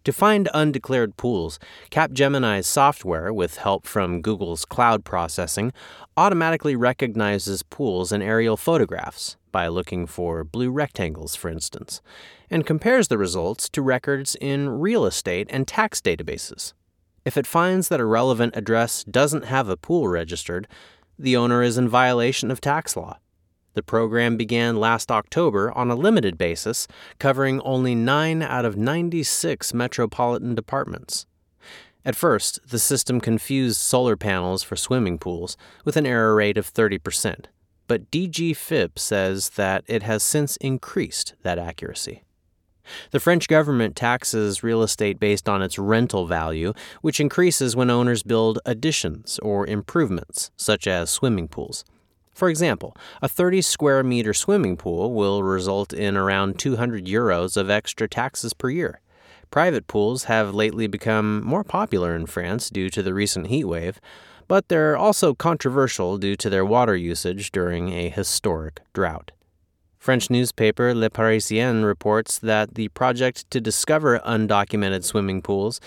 To 0.07 0.13
find 0.13 0.49
undeclared 0.55 1.17
pools, 1.17 1.59
Capgemini's 1.91 2.69
software, 2.69 3.33
with 3.33 3.57
help 3.57 3.89
from 3.89 4.23
Google's 4.23 4.65
cloud 4.65 5.05
processing, 5.05 5.73
automatically 6.17 6.77
recognizes 6.77 7.65
pools 7.65 8.13
in 8.13 8.23
aerial 8.23 8.57
photographs 8.57 9.37
by 9.51 9.67
looking 9.67 10.07
for 10.07 10.45
blue 10.45 10.71
rectangles, 10.71 11.35
for 11.35 11.49
instance, 11.49 12.03
and 12.49 12.65
compares 12.65 13.09
the 13.09 13.19
results 13.19 13.69
to 13.71 13.83
records 13.83 14.37
in 14.41 14.69
real 14.69 15.07
estate 15.07 15.49
and 15.51 15.67
tax 15.67 16.01
databases. 16.01 16.73
If 17.25 17.37
it 17.37 17.45
finds 17.45 17.89
that 17.89 17.99
a 17.99 18.05
relevant 18.05 18.57
address 18.57 19.03
doesn't 19.03 19.47
have 19.47 19.69
a 19.69 19.77
pool 19.77 20.07
registered, 20.07 20.69
the 21.19 21.37
owner 21.37 21.65
is 21.65 21.77
in 21.77 21.89
violation 21.89 22.53
of 22.53 22.61
tax 22.61 22.97
law. 22.97 23.19
The 23.77 23.83
program 23.83 24.39
began 24.39 24.81
last 24.81 25.13
October 25.13 25.71
on 25.73 25.91
a 25.91 25.95
limited 25.95 26.39
basis, 26.39 26.89
covering 27.19 27.61
only 27.61 27.95
9 27.95 28.41
out 28.41 28.65
of 28.65 28.75
96 28.75 29.75
metropolitan 29.75 30.55
departments. 30.55 31.27
At 32.03 32.17
first, 32.17 32.59
the 32.67 32.79
system 32.79 33.21
confused 33.21 33.77
solar 33.77 34.17
panels 34.17 34.63
for 34.63 34.77
swimming 34.77 35.19
pools 35.19 35.59
with 35.85 35.99
an 35.99 36.07
error 36.07 36.35
rate 36.35 36.57
of 36.57 36.73
30%, 36.73 37.45
but 37.87 38.11
DGFIP 38.11 38.99
says 38.99 39.51
that 39.51 39.85
it 39.87 40.03
has 40.05 40.23
since 40.23 40.57
increased 40.57 41.35
that 41.43 41.59
accuracy. 41.59 42.23
The 43.11 43.21
French 43.21 43.47
government 43.47 43.95
taxes 43.95 44.63
real 44.63 44.83
estate 44.83 45.21
based 45.21 45.51
on 45.51 45.61
its 45.61 45.79
rental 45.79 46.27
value, 46.27 46.73
which 47.03 47.21
increases 47.21 47.77
when 47.77 47.91
owners 47.91 48.23
build 48.23 48.59
additions 48.65 49.39
or 49.41 49.67
improvements, 49.67 50.51
such 50.57 50.87
as 50.87 51.11
swimming 51.11 51.49
pools. 51.49 51.85
For 52.37 52.51
example, 52.51 52.95
a 53.23 53.31
30 53.31 53.63
square 53.63 54.03
meter 54.03 54.35
swimming 54.35 54.77
pool 54.77 55.15
will 55.15 55.43
result 55.43 55.95
in 55.95 56.19
around 56.19 56.59
200 56.59 57.07
euros 57.07 57.57
of 57.57 57.71
extra 57.71 58.07
taxes 58.07 58.53
per 58.53 58.69
year. 58.69 59.01
Private 59.51 59.87
pools 59.87 60.25
have 60.25 60.55
lately 60.55 60.87
become 60.87 61.43
more 61.43 61.65
popular 61.65 62.15
in 62.15 62.27
France 62.27 62.69
due 62.69 62.91
to 62.91 63.03
the 63.03 63.15
recent 63.15 63.47
heat 63.47 63.65
wave, 63.65 64.03
but 64.49 64.69
they're 64.69 64.99
also 64.99 65.33
controversial 65.35 66.19
due 66.19 66.37
to 66.37 66.51
their 66.51 66.67
water 66.67 66.95
usage 66.95 67.53
during 67.53 67.95
a 67.95 68.11
historic 68.11 68.83
drought. 68.93 69.33
French 69.99 70.29
newspaper 70.29 70.95
Le 70.95 71.09
Parisien 71.09 71.87
reports 71.87 72.39
that 72.39 72.75
the 72.75 72.89
project 72.89 73.51
to 73.51 73.63
discover 73.63 74.19
undocumented 74.27 75.05
swimming 75.05 75.41
pools 75.41 75.81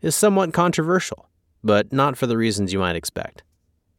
is 0.00 0.16
somewhat 0.16 0.52
controversial, 0.52 1.28
but 1.62 1.92
not 1.92 2.18
for 2.18 2.26
the 2.26 2.36
reasons 2.36 2.72
you 2.72 2.80
might 2.80 2.96
expect. 2.96 3.44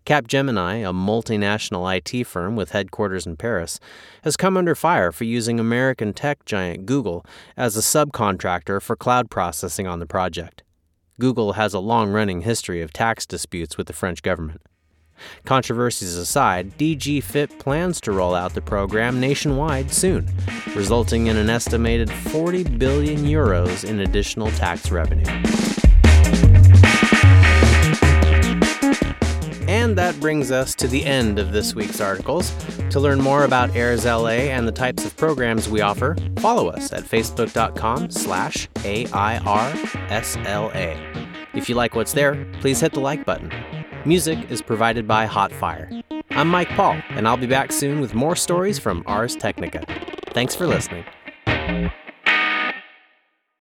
Capgemini, 0.05 0.81
a 0.81 0.91
multinational 0.91 1.87
IT 1.95 2.25
firm 2.25 2.55
with 2.55 2.71
headquarters 2.71 3.25
in 3.25 3.37
Paris, 3.37 3.79
has 4.23 4.35
come 4.35 4.57
under 4.57 4.75
fire 4.75 5.11
for 5.11 5.23
using 5.23 5.59
American 5.59 6.13
tech 6.13 6.43
giant 6.45 6.85
Google 6.85 7.25
as 7.55 7.77
a 7.77 7.79
subcontractor 7.79 8.81
for 8.81 8.95
cloud 8.95 9.29
processing 9.29 9.87
on 9.87 9.99
the 9.99 10.05
project. 10.05 10.63
Google 11.19 11.53
has 11.53 11.73
a 11.73 11.79
long 11.79 12.11
running 12.11 12.41
history 12.41 12.81
of 12.81 12.91
tax 12.91 13.25
disputes 13.25 13.77
with 13.77 13.87
the 13.87 13.93
French 13.93 14.21
government. 14.21 14.61
Controversies 15.45 16.15
aside, 16.15 16.77
DGFIP 16.77 17.59
plans 17.59 18.01
to 18.01 18.11
roll 18.11 18.35
out 18.35 18.55
the 18.55 18.61
program 18.61 19.19
nationwide 19.19 19.91
soon, 19.91 20.27
resulting 20.75 21.27
in 21.27 21.37
an 21.37 21.49
estimated 21.49 22.11
40 22.11 22.63
billion 22.63 23.19
euros 23.19 23.87
in 23.87 24.01
additional 24.01 24.51
tax 24.51 24.91
revenue. 24.91 25.23
And 29.93 29.97
that 29.99 30.19
brings 30.19 30.49
us 30.49 30.73
to 30.73 30.87
the 30.87 31.05
end 31.05 31.37
of 31.37 31.51
this 31.51 31.75
week's 31.75 32.01
articles. 32.01 32.51
To 32.89 32.99
learn 32.99 33.21
more 33.21 33.43
about 33.43 33.69
AIRSLA 33.73 34.47
and 34.47 34.67
the 34.67 34.71
types 34.71 35.05
of 35.05 35.15
programs 35.15 35.69
we 35.69 35.81
offer, 35.81 36.17
follow 36.37 36.67
us 36.67 36.91
at 36.91 37.03
facebook.com 37.03 38.09
slash 38.09 38.67
AIRSLA. 38.77 39.37
If 41.53 41.69
you 41.69 41.75
like 41.75 41.93
what's 41.93 42.13
there, 42.13 42.43
please 42.59 42.79
hit 42.79 42.93
the 42.93 43.01
like 43.01 43.23
button. 43.23 43.51
Music 44.03 44.49
is 44.49 44.63
provided 44.63 45.07
by 45.07 45.27
Hotfire. 45.27 46.01
I'm 46.31 46.47
Mike 46.47 46.69
Paul, 46.69 46.99
and 47.09 47.27
I'll 47.27 47.37
be 47.37 47.45
back 47.45 47.71
soon 47.71 48.01
with 48.01 48.15
more 48.15 48.35
stories 48.35 48.79
from 48.79 49.03
Ars 49.05 49.35
Technica. 49.35 49.85
Thanks 50.33 50.55
for 50.55 50.65
listening. 50.65 51.05